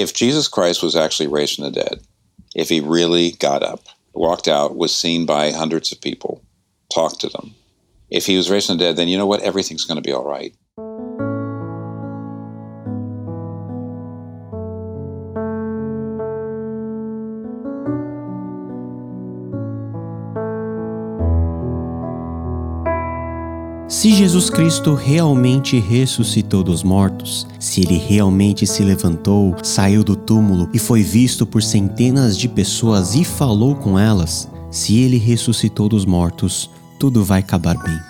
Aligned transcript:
If 0.00 0.14
Jesus 0.14 0.48
Christ 0.48 0.82
was 0.82 0.96
actually 0.96 1.26
raised 1.26 1.56
from 1.56 1.64
the 1.64 1.70
dead, 1.72 2.00
if 2.54 2.70
he 2.70 2.80
really 2.80 3.32
got 3.32 3.62
up, 3.62 3.84
walked 4.14 4.48
out, 4.48 4.74
was 4.74 4.94
seen 4.94 5.26
by 5.26 5.50
hundreds 5.50 5.92
of 5.92 6.00
people, 6.00 6.42
talked 6.92 7.20
to 7.20 7.28
them, 7.28 7.54
if 8.10 8.24
he 8.24 8.36
was 8.36 8.50
raised 8.50 8.68
from 8.68 8.78
the 8.78 8.84
dead, 8.84 8.96
then 8.96 9.08
you 9.08 9.18
know 9.18 9.26
what? 9.26 9.42
Everything's 9.42 9.84
going 9.84 10.02
to 10.02 10.08
be 10.08 10.12
all 10.12 10.24
right. 10.24 10.54
Se 24.00 24.14
Jesus 24.14 24.48
Cristo 24.48 24.94
realmente 24.94 25.78
ressuscitou 25.78 26.64
dos 26.64 26.82
mortos, 26.82 27.46
se 27.58 27.82
ele 27.82 27.98
realmente 27.98 28.66
se 28.66 28.82
levantou, 28.82 29.54
saiu 29.62 30.02
do 30.02 30.16
túmulo 30.16 30.70
e 30.72 30.78
foi 30.78 31.02
visto 31.02 31.44
por 31.44 31.62
centenas 31.62 32.38
de 32.38 32.48
pessoas 32.48 33.14
e 33.14 33.24
falou 33.24 33.74
com 33.74 33.98
elas, 33.98 34.48
se 34.70 34.98
ele 34.98 35.18
ressuscitou 35.18 35.86
dos 35.86 36.06
mortos, 36.06 36.70
tudo 36.98 37.22
vai 37.22 37.40
acabar 37.40 37.76
bem. 37.76 38.09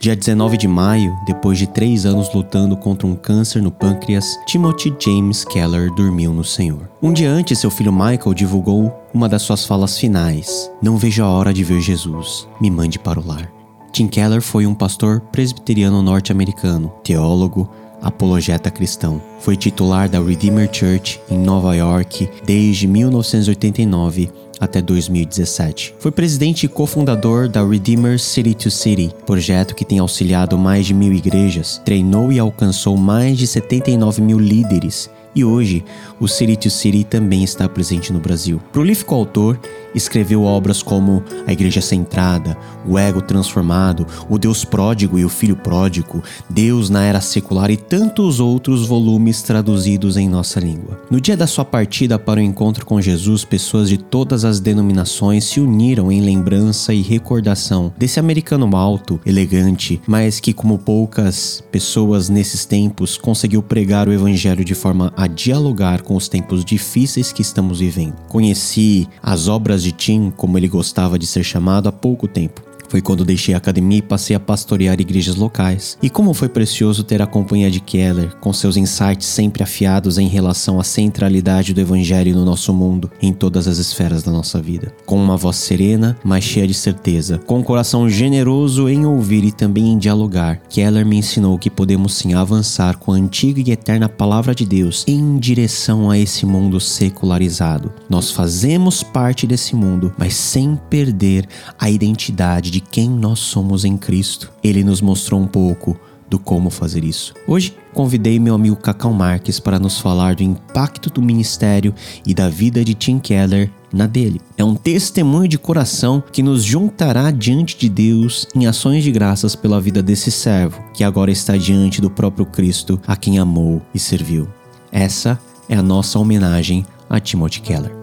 Dia 0.00 0.14
19 0.14 0.56
de 0.56 0.68
maio, 0.68 1.18
depois 1.26 1.58
de 1.58 1.66
três 1.66 2.06
anos 2.06 2.32
lutando 2.32 2.76
contra 2.76 3.04
um 3.04 3.16
câncer 3.16 3.60
no 3.60 3.72
pâncreas, 3.72 4.38
Timothy 4.46 4.94
James 4.96 5.44
Keller 5.44 5.92
dormiu 5.92 6.32
no 6.32 6.44
Senhor. 6.44 6.88
Um 7.02 7.12
dia 7.12 7.28
antes, 7.28 7.58
seu 7.58 7.68
filho 7.68 7.92
Michael 7.92 8.32
divulgou 8.32 8.94
uma 9.12 9.28
das 9.28 9.42
suas 9.42 9.64
falas 9.64 9.98
finais: 9.98 10.70
Não 10.80 10.96
vejo 10.96 11.24
a 11.24 11.28
hora 11.28 11.52
de 11.52 11.64
ver 11.64 11.80
Jesus, 11.80 12.46
me 12.60 12.70
mande 12.70 12.96
para 12.96 13.18
o 13.18 13.26
lar. 13.26 13.50
Tim 13.90 14.06
Keller 14.06 14.40
foi 14.40 14.66
um 14.66 14.74
pastor 14.74 15.20
presbiteriano 15.32 16.00
norte-americano, 16.00 16.92
teólogo, 17.02 17.68
apologeta 18.00 18.70
cristão. 18.70 19.20
Foi 19.40 19.56
titular 19.56 20.08
da 20.08 20.20
Redeemer 20.20 20.68
Church 20.72 21.20
em 21.28 21.36
Nova 21.36 21.74
York 21.74 22.30
desde 22.44 22.86
1989 22.86 24.30
até 24.60 24.80
2017. 24.82 25.94
Foi 25.98 26.10
presidente 26.10 26.64
e 26.64 26.68
cofundador 26.68 27.48
da 27.48 27.64
Redeemer 27.64 28.18
City 28.18 28.54
to 28.54 28.70
City, 28.70 29.10
projeto 29.26 29.74
que 29.74 29.84
tem 29.84 29.98
auxiliado 29.98 30.58
mais 30.58 30.86
de 30.86 30.94
mil 30.94 31.12
igrejas, 31.12 31.80
treinou 31.84 32.32
e 32.32 32.38
alcançou 32.38 32.96
mais 32.96 33.38
de 33.38 33.46
79 33.46 34.20
mil 34.22 34.38
líderes 34.38 35.10
e 35.38 35.44
hoje 35.44 35.84
o 36.18 36.26
to 36.26 36.70
City 36.70 37.04
também 37.04 37.44
está 37.44 37.68
presente 37.68 38.12
no 38.12 38.18
Brasil. 38.18 38.60
Prolífico 38.72 39.14
autor, 39.14 39.58
escreveu 39.94 40.42
obras 40.42 40.82
como 40.82 41.22
A 41.46 41.52
Igreja 41.52 41.80
Centrada, 41.80 42.56
O 42.86 42.98
Ego 42.98 43.22
Transformado, 43.22 44.06
O 44.28 44.36
Deus 44.36 44.64
Pródigo 44.64 45.18
e 45.18 45.24
o 45.24 45.28
Filho 45.28 45.56
Pródigo, 45.56 46.22
Deus 46.50 46.90
na 46.90 47.04
Era 47.04 47.20
Secular 47.20 47.70
e 47.70 47.76
tantos 47.76 48.40
outros 48.40 48.86
volumes 48.86 49.42
traduzidos 49.42 50.16
em 50.16 50.28
nossa 50.28 50.58
língua. 50.58 51.00
No 51.10 51.20
dia 51.20 51.36
da 51.36 51.46
sua 51.46 51.64
partida 51.64 52.18
para 52.18 52.40
o 52.40 52.42
encontro 52.42 52.84
com 52.84 53.00
Jesus, 53.00 53.44
pessoas 53.44 53.88
de 53.88 53.96
todas 53.96 54.44
as 54.44 54.58
denominações 54.58 55.44
se 55.44 55.60
uniram 55.60 56.10
em 56.10 56.20
lembrança 56.20 56.92
e 56.92 57.00
recordação 57.00 57.92
desse 57.96 58.18
americano 58.18 58.68
alto, 58.76 59.20
elegante, 59.24 60.00
mas 60.06 60.40
que, 60.40 60.52
como 60.52 60.78
poucas 60.78 61.62
pessoas 61.70 62.28
nesses 62.28 62.64
tempos, 62.64 63.16
conseguiu 63.16 63.62
pregar 63.62 64.08
o 64.08 64.12
Evangelho 64.12 64.64
de 64.64 64.74
forma 64.74 65.12
a 65.16 65.27
dialogar 65.28 66.02
com 66.02 66.16
os 66.16 66.28
tempos 66.28 66.64
difíceis 66.64 67.32
que 67.32 67.42
estamos 67.42 67.80
vivendo. 67.80 68.16
Conheci 68.28 69.08
as 69.22 69.48
obras 69.48 69.82
de 69.82 69.92
Tim, 69.92 70.32
como 70.36 70.58
ele 70.58 70.68
gostava 70.68 71.18
de 71.18 71.26
ser 71.26 71.44
chamado, 71.44 71.88
há 71.88 71.92
pouco 71.92 72.26
tempo. 72.26 72.67
Foi 72.88 73.00
quando 73.00 73.24
deixei 73.24 73.54
a 73.54 73.58
academia 73.58 73.98
e 73.98 74.02
passei 74.02 74.34
a 74.34 74.40
pastorear 74.40 75.00
igrejas 75.00 75.36
locais. 75.36 75.98
E 76.02 76.08
como 76.08 76.32
foi 76.32 76.48
precioso 76.48 77.04
ter 77.04 77.20
a 77.20 77.26
companhia 77.26 77.70
de 77.70 77.80
Keller, 77.80 78.34
com 78.36 78.52
seus 78.52 78.76
insights 78.76 79.26
sempre 79.26 79.62
afiados 79.62 80.18
em 80.18 80.28
relação 80.28 80.80
à 80.80 80.84
centralidade 80.84 81.74
do 81.74 81.80
Evangelho 81.80 82.34
no 82.34 82.44
nosso 82.44 82.72
mundo, 82.72 83.10
em 83.20 83.32
todas 83.32 83.68
as 83.68 83.78
esferas 83.78 84.22
da 84.22 84.32
nossa 84.32 84.60
vida. 84.60 84.92
Com 85.04 85.22
uma 85.22 85.36
voz 85.36 85.56
serena, 85.56 86.16
mas 86.24 86.44
cheia 86.44 86.66
de 86.66 86.74
certeza, 86.74 87.38
com 87.38 87.58
um 87.58 87.62
coração 87.62 88.08
generoso 88.08 88.88
em 88.88 89.04
ouvir 89.04 89.44
e 89.44 89.52
também 89.52 89.88
em 89.92 89.98
dialogar, 89.98 90.60
Keller 90.68 91.04
me 91.04 91.16
ensinou 91.16 91.58
que 91.58 91.70
podemos 91.70 92.14
sim 92.14 92.34
avançar 92.34 92.96
com 92.96 93.12
a 93.12 93.16
antiga 93.16 93.60
e 93.60 93.72
eterna 93.72 94.08
palavra 94.08 94.54
de 94.54 94.64
Deus 94.64 95.04
em 95.06 95.38
direção 95.38 96.10
a 96.10 96.18
esse 96.18 96.46
mundo 96.46 96.80
secularizado. 96.80 97.92
Nós 98.08 98.30
fazemos 98.30 99.02
parte 99.02 99.46
desse 99.46 99.76
mundo, 99.76 100.12
mas 100.16 100.34
sem 100.34 100.78
perder 100.88 101.46
a 101.78 101.90
identidade 101.90 102.70
de 102.70 102.77
de 102.78 102.80
quem 102.80 103.10
nós 103.10 103.40
somos 103.40 103.84
em 103.84 103.96
Cristo. 103.96 104.52
Ele 104.62 104.84
nos 104.84 105.00
mostrou 105.00 105.40
um 105.40 105.48
pouco 105.48 105.98
do 106.30 106.38
como 106.38 106.70
fazer 106.70 107.02
isso. 107.02 107.34
Hoje, 107.44 107.74
convidei 107.92 108.38
meu 108.38 108.54
amigo 108.54 108.76
Cacau 108.76 109.12
Marques 109.12 109.58
para 109.58 109.80
nos 109.80 109.98
falar 109.98 110.36
do 110.36 110.44
impacto 110.44 111.10
do 111.10 111.20
ministério 111.20 111.92
e 112.24 112.32
da 112.32 112.48
vida 112.48 112.84
de 112.84 112.94
Tim 112.94 113.18
Keller 113.18 113.68
na 113.92 114.06
dele. 114.06 114.40
É 114.56 114.62
um 114.62 114.76
testemunho 114.76 115.48
de 115.48 115.58
coração 115.58 116.22
que 116.32 116.40
nos 116.40 116.62
juntará 116.62 117.32
diante 117.32 117.76
de 117.76 117.88
Deus 117.88 118.46
em 118.54 118.66
ações 118.68 119.02
de 119.02 119.10
graças 119.10 119.56
pela 119.56 119.80
vida 119.80 120.00
desse 120.00 120.30
servo, 120.30 120.80
que 120.94 121.02
agora 121.02 121.32
está 121.32 121.56
diante 121.56 122.00
do 122.00 122.10
próprio 122.10 122.46
Cristo, 122.46 123.00
a 123.08 123.16
quem 123.16 123.40
amou 123.40 123.82
e 123.92 123.98
serviu. 123.98 124.46
Essa 124.92 125.40
é 125.68 125.74
a 125.74 125.82
nossa 125.82 126.16
homenagem 126.16 126.86
a 127.10 127.18
Timothy 127.18 127.60
Keller. 127.60 127.97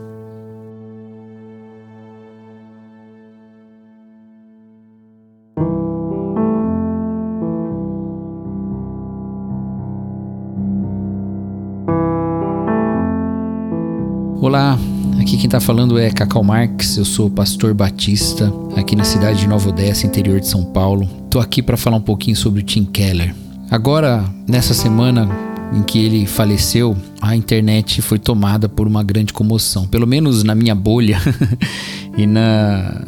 Está 15.56 15.66
falando 15.66 15.98
é 15.98 16.10
Cacau 16.10 16.44
Marques, 16.44 16.98
eu 16.98 17.06
sou 17.06 17.30
pastor 17.30 17.74
batista 17.74 18.52
aqui 18.76 18.94
na 18.94 19.06
cidade 19.06 19.40
de 19.40 19.48
Nova 19.48 19.70
Odessa, 19.70 20.06
interior 20.06 20.42
de 20.42 20.50
São 20.50 20.66
Paulo. 20.66 21.10
Estou 21.24 21.42
aqui 21.42 21.62
para 21.62 21.78
falar 21.78 21.96
um 21.96 22.02
pouquinho 22.02 22.36
sobre 22.36 22.60
o 22.60 22.64
Tim 22.64 22.84
Keller. 22.84 23.34
Agora, 23.72 24.26
nessa 24.46 24.74
semana 24.74 25.30
em 25.74 25.82
que 25.82 25.98
ele 25.98 26.26
faleceu, 26.26 26.98
a 27.22 27.38
internet 27.38 28.02
foi 28.02 28.20
tomada 28.20 28.68
por 28.68 28.86
uma 28.86 29.02
grande 29.02 29.32
comoção, 29.32 29.88
pelo 29.88 30.06
menos 30.06 30.44
na 30.44 30.54
minha 30.54 30.76
bolha 30.76 31.22
e 32.18 32.28
na 32.28 33.06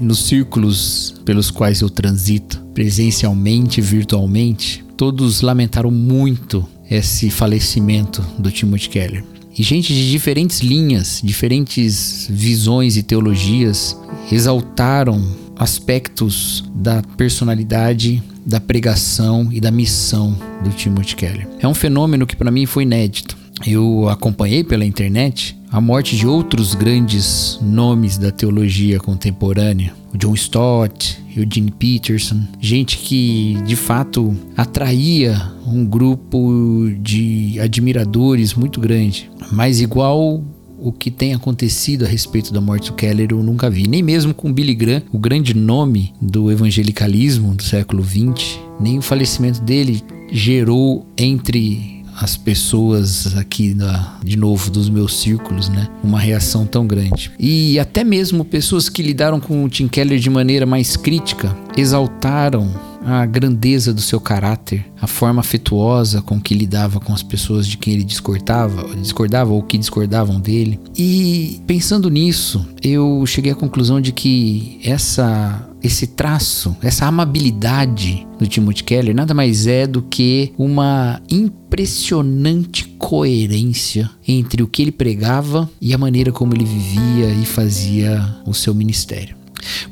nos 0.00 0.20
círculos 0.20 1.16
pelos 1.24 1.50
quais 1.50 1.80
eu 1.80 1.90
transito, 1.90 2.60
presencialmente 2.74 3.80
e 3.80 3.82
virtualmente, 3.82 4.84
todos 4.96 5.40
lamentaram 5.40 5.90
muito 5.90 6.64
esse 6.88 7.28
falecimento 7.28 8.24
do 8.38 8.52
Timothy 8.52 8.88
Keller. 8.88 9.37
E 9.58 9.62
gente 9.62 9.92
de 9.92 10.08
diferentes 10.08 10.60
linhas, 10.60 11.20
diferentes 11.22 12.28
visões 12.30 12.96
e 12.96 13.02
teologias 13.02 13.98
exaltaram 14.30 15.20
aspectos 15.56 16.64
da 16.72 17.02
personalidade, 17.16 18.22
da 18.46 18.60
pregação 18.60 19.48
e 19.52 19.60
da 19.60 19.72
missão 19.72 20.38
do 20.62 20.70
Timothy 20.70 21.16
Keller. 21.16 21.48
É 21.58 21.66
um 21.66 21.74
fenômeno 21.74 22.24
que 22.24 22.36
para 22.36 22.52
mim 22.52 22.66
foi 22.66 22.84
inédito. 22.84 23.36
Eu 23.66 24.08
acompanhei 24.08 24.62
pela 24.62 24.84
internet 24.84 25.58
a 25.72 25.80
morte 25.80 26.16
de 26.16 26.26
outros 26.26 26.74
grandes 26.74 27.58
nomes 27.60 28.16
da 28.16 28.30
teologia 28.30 29.00
contemporânea, 29.00 29.92
o 30.12 30.18
John 30.18 30.34
Stott, 30.34 31.18
Eugene 31.36 31.70
Peterson, 31.70 32.42
gente 32.60 32.98
que 32.98 33.56
de 33.64 33.76
fato 33.76 34.36
atraía 34.56 35.52
um 35.66 35.84
grupo 35.84 36.88
de 37.00 37.58
admiradores 37.60 38.54
muito 38.54 38.80
grande, 38.80 39.30
mas 39.52 39.80
igual 39.80 40.42
o 40.80 40.92
que 40.92 41.10
tem 41.10 41.34
acontecido 41.34 42.04
a 42.04 42.08
respeito 42.08 42.52
da 42.52 42.60
morte 42.60 42.90
do 42.90 42.96
Keller 42.96 43.28
eu 43.30 43.42
nunca 43.42 43.68
vi. 43.68 43.88
Nem 43.88 44.02
mesmo 44.02 44.32
com 44.32 44.52
Billy 44.52 44.74
Graham, 44.74 45.02
o 45.12 45.18
grande 45.18 45.52
nome 45.54 46.14
do 46.20 46.50
evangelicalismo 46.50 47.54
do 47.54 47.62
século 47.62 48.02
XX, 48.02 48.58
nem 48.80 48.98
o 48.98 49.02
falecimento 49.02 49.60
dele 49.60 50.02
gerou 50.30 51.06
entre 51.16 51.97
as 52.20 52.36
pessoas 52.36 53.36
aqui 53.36 53.76
de 54.24 54.36
novo 54.36 54.70
dos 54.70 54.88
meus 54.88 55.20
círculos, 55.20 55.68
né? 55.68 55.88
Uma 56.02 56.18
reação 56.18 56.66
tão 56.66 56.86
grande. 56.86 57.30
E 57.38 57.78
até 57.78 58.02
mesmo 58.02 58.44
pessoas 58.44 58.88
que 58.88 59.02
lidaram 59.02 59.38
com 59.38 59.64
o 59.64 59.68
Tim 59.68 59.88
Keller 59.88 60.18
de 60.18 60.30
maneira 60.30 60.66
mais 60.66 60.96
crítica 60.96 61.56
exaltaram 61.76 62.68
a 63.04 63.24
grandeza 63.24 63.94
do 63.94 64.00
seu 64.00 64.20
caráter, 64.20 64.84
a 65.00 65.06
forma 65.06 65.40
afetuosa 65.40 66.20
com 66.20 66.40
que 66.40 66.54
lidava 66.54 67.00
com 67.00 67.14
as 67.14 67.22
pessoas 67.22 67.66
de 67.66 67.78
quem 67.78 67.94
ele 67.94 68.04
discordava, 68.04 68.94
discordava 68.96 69.52
ou 69.52 69.62
que 69.62 69.78
discordavam 69.78 70.40
dele. 70.40 70.78
E 70.96 71.62
pensando 71.66 72.10
nisso, 72.10 72.66
eu 72.82 73.24
cheguei 73.26 73.52
à 73.52 73.54
conclusão 73.54 74.00
de 74.00 74.12
que 74.12 74.80
essa 74.84 75.67
esse 75.82 76.06
traço, 76.08 76.76
essa 76.82 77.06
amabilidade 77.06 78.26
do 78.38 78.46
Timothy 78.46 78.84
Keller 78.84 79.14
nada 79.14 79.34
mais 79.34 79.66
é 79.66 79.86
do 79.86 80.02
que 80.02 80.52
uma 80.58 81.20
impressionante 81.30 82.84
coerência 82.98 84.10
entre 84.26 84.62
o 84.62 84.68
que 84.68 84.82
ele 84.82 84.92
pregava 84.92 85.70
e 85.80 85.94
a 85.94 85.98
maneira 85.98 86.32
como 86.32 86.54
ele 86.54 86.64
vivia 86.64 87.30
e 87.30 87.44
fazia 87.44 88.36
o 88.46 88.54
seu 88.54 88.74
ministério. 88.74 89.36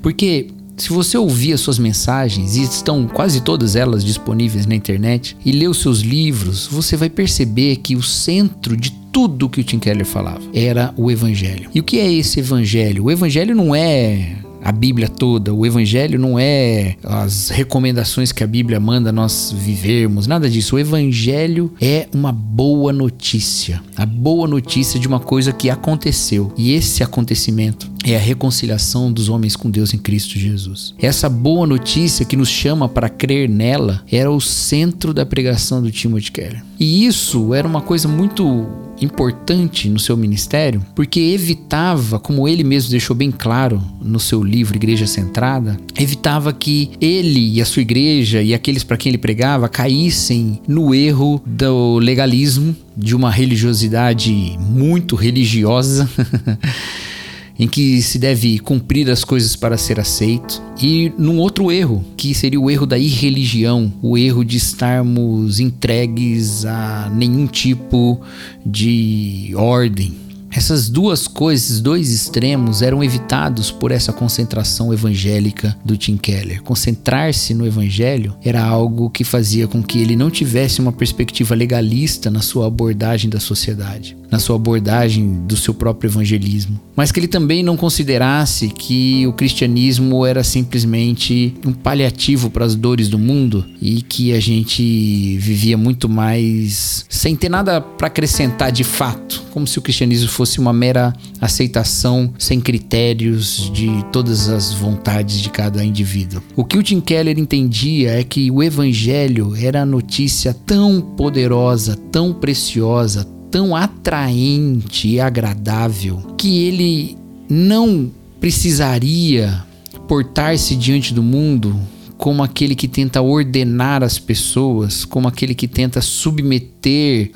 Porque 0.03 0.49
se 0.77 0.91
você 0.91 1.17
ouvir 1.17 1.55
as 1.55 1.61
suas 1.61 1.79
mensagens, 1.79 2.57
e 2.57 2.63
estão 2.63 3.07
quase 3.07 3.41
todas 3.41 3.75
elas 3.75 4.05
disponíveis 4.05 4.67
na 4.67 4.75
internet, 4.75 5.37
e 5.45 5.51
ler 5.51 5.69
os 5.69 5.79
seus 5.79 6.01
livros, 6.01 6.69
você 6.71 6.97
vai 6.97 7.09
perceber 7.09 7.77
que 7.77 7.97
o 7.97 8.03
centro 8.03 8.77
de 8.77 8.91
tudo 9.11 9.49
que 9.49 9.63
o 9.63 9.65
Tim 9.65 9.79
Keller 9.79 10.05
falava 10.05 10.43
era 10.53 10.93
o 10.97 11.11
Evangelho. 11.11 11.71
E 11.75 11.81
o 11.81 11.83
que 11.83 11.99
é 11.99 12.13
esse 12.13 12.41
Evangelho? 12.41 13.05
O 13.05 13.11
Evangelho 13.11 13.55
não 13.57 13.75
é 13.75 14.37
a 14.67 14.73
Bíblia 14.73 15.09
toda. 15.09 15.55
O 15.55 15.65
Evangelho 15.65 16.19
não 16.19 16.37
é 16.37 16.97
as 17.05 17.51
recomendações 17.51 18.33
que 18.33 18.43
a 18.43 18.47
Bíblia 18.49 18.81
manda 18.81 19.13
nós 19.13 19.55
vivermos, 19.57 20.27
nada 20.27 20.51
disso. 20.51 20.75
O 20.75 20.79
Evangelho 20.79 21.73
é 21.81 22.09
uma 22.13 22.33
boa 22.33 22.93
notícia, 22.93 23.81
a 23.97 24.05
boa 24.05 24.49
notícia 24.49 24.99
de 24.99 25.07
uma 25.07 25.21
coisa 25.21 25.53
que 25.53 25.71
aconteceu. 25.71 26.53
E 26.57 26.73
esse 26.73 27.05
acontecimento 27.05 27.89
é 28.05 28.17
a 28.17 28.21
reconciliação 28.21 29.13
dos 29.13 29.29
homens 29.29 29.55
com 29.55 29.71
Deus 29.71 29.95
em 29.95 29.99
Cristo 29.99 30.37
Jesus. 30.37 30.95
Essa 30.99 31.29
boa 31.29 31.67
notícia 31.67 32.25
que 32.25 32.37
nos 32.37 32.49
chama 32.49 32.89
para 32.89 33.09
crer 33.09 33.49
nela 33.49 34.03
era 34.11 34.31
o 34.31 34.41
centro 34.41 35.15
da 35.15 35.25
pregação 35.25 35.81
do 35.81 35.93
Timothy 35.93 36.33
Keller. 36.33 36.63
E 36.79 37.07
isso 37.07 37.55
era 37.55 37.67
uma 37.67 37.81
coisa 37.81 38.07
muito 38.09 38.67
importante 39.01 39.89
no 39.89 39.99
seu 39.99 40.17
ministério, 40.17 40.85
porque 40.95 41.21
evitava, 41.21 42.19
como 42.19 42.49
ele 42.49 42.65
mesmo 42.65 42.91
deixou 42.91 43.15
bem 43.15 43.31
claro 43.31 43.83
no 44.01 44.19
seu 44.19 44.43
livro 44.43 44.77
Igreja 44.77 45.07
Centrada, 45.07 45.79
evitava 45.99 46.53
que 46.53 46.91
ele 47.01 47.57
e 47.57 47.61
a 47.61 47.65
sua 47.65 47.83
igreja 47.83 48.43
e 48.43 48.55
aqueles 48.55 48.83
para 48.83 48.97
quem 48.97 49.11
ele 49.11 49.19
pregava 49.19 49.69
caíssem 49.69 50.61
no 50.67 50.95
erro 50.95 51.43
do 51.45 51.99
legalismo, 51.99 52.75
de 52.97 53.15
uma 53.15 53.31
religiosidade 53.31 54.57
muito 54.59 55.15
religiosa. 55.15 56.09
em 57.59 57.67
que 57.67 58.03
se 58.03 58.19
deve 58.19 58.59
cumprir 58.59 59.11
as 59.11 59.25
coisas 59.25 59.57
para 59.57 59.77
ser 59.77 59.99
aceito, 59.99 60.63
e 60.81 61.13
num 61.17 61.39
outro 61.39 61.73
erro, 61.73 62.05
que 62.17 62.35
seria 62.35 62.61
o 62.61 62.71
erro 62.71 62.87
da 62.87 62.99
irreligião, 62.99 63.93
o 64.03 64.17
erro 64.19 64.45
de 64.45 64.57
estarmos 64.57 65.59
entregues 65.59 66.65
a 66.65 67.11
nenhum 67.15 67.47
tipo 67.47 68.21
de 68.65 69.53
ordem, 69.55 70.26
essas 70.57 70.89
duas 70.89 71.29
coisas, 71.29 71.67
esses 71.67 71.81
dois 71.81 72.11
extremos, 72.11 72.81
eram 72.81 73.05
evitados 73.05 73.71
por 73.71 73.93
essa 73.93 74.11
concentração 74.11 74.93
evangélica 74.93 75.77
do 75.85 75.99
Tim 75.99 76.17
Keller. 76.17 76.63
Concentrar-se 76.63 77.53
no 77.53 77.67
evangelho 77.67 78.35
era 78.43 78.65
algo 78.65 79.11
que 79.11 79.23
fazia 79.23 79.69
com 79.69 79.83
que 79.83 79.99
ele 79.99 80.17
não 80.17 80.31
tivesse 80.31 80.81
uma 80.81 80.93
perspectiva 80.93 81.55
legalista 81.55 82.31
na 82.31 82.41
sua 82.41 82.69
abordagem 82.69 83.29
da 83.29 83.39
sociedade, 83.39 84.17
na 84.31 84.39
sua 84.39 84.57
abordagem 84.57 85.45
do 85.47 85.57
seu 85.57 85.75
próprio 85.75 86.09
evangelismo, 86.09 86.81
mas 86.97 87.13
que 87.13 87.21
ele 87.21 87.29
também 87.29 87.63
não 87.63 87.77
considerasse 87.77 88.69
que 88.69 89.27
o 89.27 89.33
cristianismo 89.35 90.25
era 90.25 90.43
simplesmente 90.43 91.55
um 91.67 91.73
paliativo 91.73 92.49
para 92.49 92.65
as 92.65 92.75
dores 92.75 93.09
do 93.09 93.19
mundo 93.19 93.65
e 93.81 94.01
que 94.01 94.33
a 94.33 94.41
gente 94.41 95.37
vivia 95.39 95.77
muito 95.77 96.09
mais 96.09 97.05
sem 97.09 97.37
ter 97.37 97.49
nada 97.49 97.81
para 97.81 98.07
acrescentar 98.07 98.73
de 98.73 98.85
fato, 98.85 99.45
como 99.53 99.67
se 99.67 99.79
o 99.79 99.83
cristianismo 99.83 100.29
fosse 100.29 100.46
fosse 100.47 100.61
uma 100.61 100.73
mera 100.73 101.13
aceitação 101.41 102.33
sem 102.39 102.61
critérios 102.61 103.69
de 103.75 103.91
todas 104.13 104.49
as 104.49 104.73
vontades 104.73 105.41
de 105.41 105.51
cada 105.51 105.85
indivíduo. 105.85 106.41
O 106.55 106.65
que 106.65 106.79
o 106.79 106.83
Tim 106.85 107.01
Keller 107.01 107.37
entendia 107.37 108.21
é 108.21 108.23
que 108.23 108.49
o 108.49 108.63
evangelho 108.63 109.57
era 109.57 109.83
a 109.83 109.87
notícia 109.87 110.55
tão 110.55 111.01
poderosa, 111.01 111.99
tão 112.13 112.33
preciosa, 112.33 113.27
tão 113.51 113.75
atraente 113.75 115.09
e 115.09 115.21
agradável 115.21 116.19
que 116.39 116.65
ele 116.65 117.19
não 117.51 118.09
precisaria 118.39 119.65
portar-se 120.07 120.77
diante 120.77 121.13
do 121.13 121.25
mundo 121.25 121.77
como 122.17 122.43
aquele 122.43 122.75
que 122.75 122.87
tenta 122.89 123.21
ordenar 123.21 124.03
as 124.03 124.19
pessoas, 124.19 125.05
como 125.05 125.27
aquele 125.27 125.55
que 125.55 125.67
tenta 125.69 126.01
submeter 126.01 126.76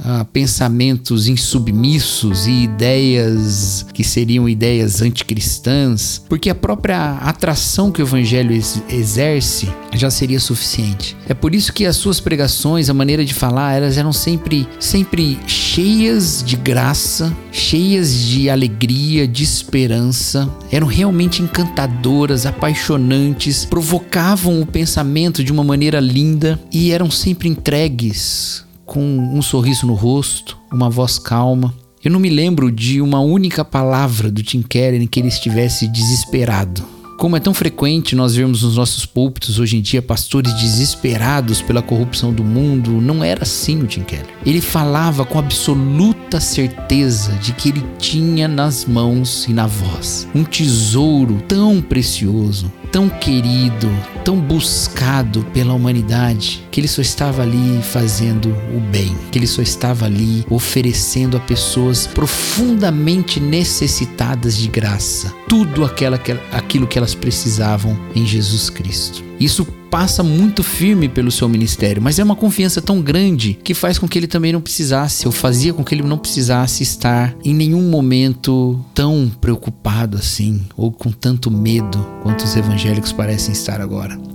a 0.04 0.24
pensamentos 0.24 1.26
insubmissos 1.26 2.46
e 2.46 2.62
ideias 2.62 3.86
que 3.92 4.04
seriam 4.04 4.48
ideias 4.48 5.02
anticristãs, 5.02 6.22
porque 6.28 6.50
a 6.50 6.54
própria 6.54 7.18
atração 7.18 7.90
que 7.90 8.00
o 8.00 8.06
evangelho 8.06 8.52
ex 8.52 8.82
exerce 8.88 9.68
já 9.92 10.10
seria 10.10 10.38
suficiente. 10.38 11.16
É 11.28 11.34
por 11.34 11.54
isso 11.54 11.72
que 11.72 11.84
as 11.84 11.96
suas 11.96 12.20
pregações, 12.20 12.88
a 12.88 12.94
maneira 12.94 13.24
de 13.24 13.34
falar, 13.34 13.74
elas 13.74 13.98
eram 13.98 14.12
sempre 14.12 14.68
sempre 14.78 15.38
cheias 15.46 16.44
de 16.46 16.56
graça, 16.56 17.36
cheias 17.50 18.14
de 18.14 18.48
alegria, 18.48 19.26
de 19.26 19.42
esperança, 19.42 20.48
eram 20.70 20.86
realmente 20.86 21.42
encantadoras, 21.42 22.46
apaixonantes, 22.46 23.64
provocavam 23.64 24.60
o 24.60 24.66
pensamento 24.66 25.42
de 25.42 25.50
uma 25.50 25.64
maneira 25.64 25.98
linda 25.98 26.60
e 26.72 26.92
eram 26.92 27.10
sempre 27.10 27.48
entregues 27.48 28.69
com 28.90 29.00
um 29.00 29.40
sorriso 29.40 29.86
no 29.86 29.94
rosto, 29.94 30.58
uma 30.68 30.90
voz 30.90 31.16
calma. 31.16 31.72
Eu 32.02 32.10
não 32.10 32.18
me 32.18 32.28
lembro 32.28 32.72
de 32.72 33.00
uma 33.00 33.20
única 33.20 33.64
palavra 33.64 34.32
do 34.32 34.42
Tim 34.42 34.62
Keller 34.62 35.00
em 35.00 35.06
que 35.06 35.20
ele 35.20 35.28
estivesse 35.28 35.86
desesperado. 35.86 36.82
Como 37.16 37.36
é 37.36 37.40
tão 37.40 37.54
frequente 37.54 38.16
nós 38.16 38.34
vermos 38.34 38.64
nos 38.64 38.76
nossos 38.76 39.06
púlpitos 39.06 39.60
hoje 39.60 39.76
em 39.76 39.80
dia 39.80 40.02
pastores 40.02 40.52
desesperados 40.54 41.62
pela 41.62 41.82
corrupção 41.82 42.32
do 42.32 42.42
mundo, 42.42 42.90
não 43.00 43.22
era 43.22 43.44
assim 43.44 43.80
o 43.80 43.86
Tim 43.86 44.02
Keller. 44.02 44.26
Ele 44.44 44.60
falava 44.60 45.24
com 45.24 45.38
absoluta 45.38 46.40
certeza 46.40 47.30
de 47.34 47.52
que 47.52 47.68
ele 47.68 47.84
tinha 47.96 48.48
nas 48.48 48.86
mãos 48.86 49.46
e 49.46 49.52
na 49.52 49.68
voz 49.68 50.26
um 50.34 50.42
tesouro 50.42 51.40
tão 51.46 51.80
precioso, 51.80 52.72
tão 52.90 53.08
querido, 53.08 53.88
tão 54.24 54.40
buscado 54.40 55.44
pela 55.52 55.74
humanidade, 55.74 56.66
que 56.70 56.80
ele 56.80 56.88
só 56.88 57.00
estava 57.00 57.42
ali 57.42 57.80
fazendo 57.82 58.50
o 58.74 58.80
bem, 58.80 59.16
que 59.30 59.38
ele 59.38 59.46
só 59.46 59.62
estava 59.62 60.06
ali 60.06 60.44
oferecendo 60.48 61.36
a 61.36 61.40
pessoas 61.40 62.06
profundamente 62.06 63.40
necessitadas 63.40 64.56
de 64.56 64.68
graça 64.68 65.32
tudo 65.50 65.84
aquela, 65.84 66.20
aquilo 66.52 66.86
que 66.86 66.96
elas 66.96 67.12
precisavam 67.12 67.98
em 68.14 68.24
Jesus 68.24 68.70
Cristo. 68.70 69.24
Isso 69.40 69.66
passa 69.90 70.22
muito 70.22 70.62
firme 70.62 71.08
pelo 71.08 71.30
seu 71.30 71.48
ministério, 71.48 72.00
mas 72.00 72.18
é 72.18 72.24
uma 72.24 72.36
confiança 72.36 72.80
tão 72.80 73.02
grande 73.02 73.54
que 73.54 73.74
faz 73.74 73.98
com 73.98 74.08
que 74.08 74.18
ele 74.18 74.26
também 74.26 74.52
não 74.52 74.60
precisasse, 74.60 75.26
ou 75.26 75.32
fazia 75.32 75.74
com 75.74 75.84
que 75.84 75.94
ele 75.94 76.02
não 76.02 76.16
precisasse 76.16 76.82
estar 76.82 77.34
em 77.44 77.52
nenhum 77.52 77.90
momento 77.90 78.84
tão 78.94 79.30
preocupado 79.40 80.16
assim, 80.16 80.62
ou 80.76 80.92
com 80.92 81.10
tanto 81.10 81.50
medo 81.50 82.06
quanto 82.22 82.44
os 82.44 82.56
evangélicos 82.56 83.12
parecem 83.12 83.52
estar 83.52 83.80
agora. 83.80 84.29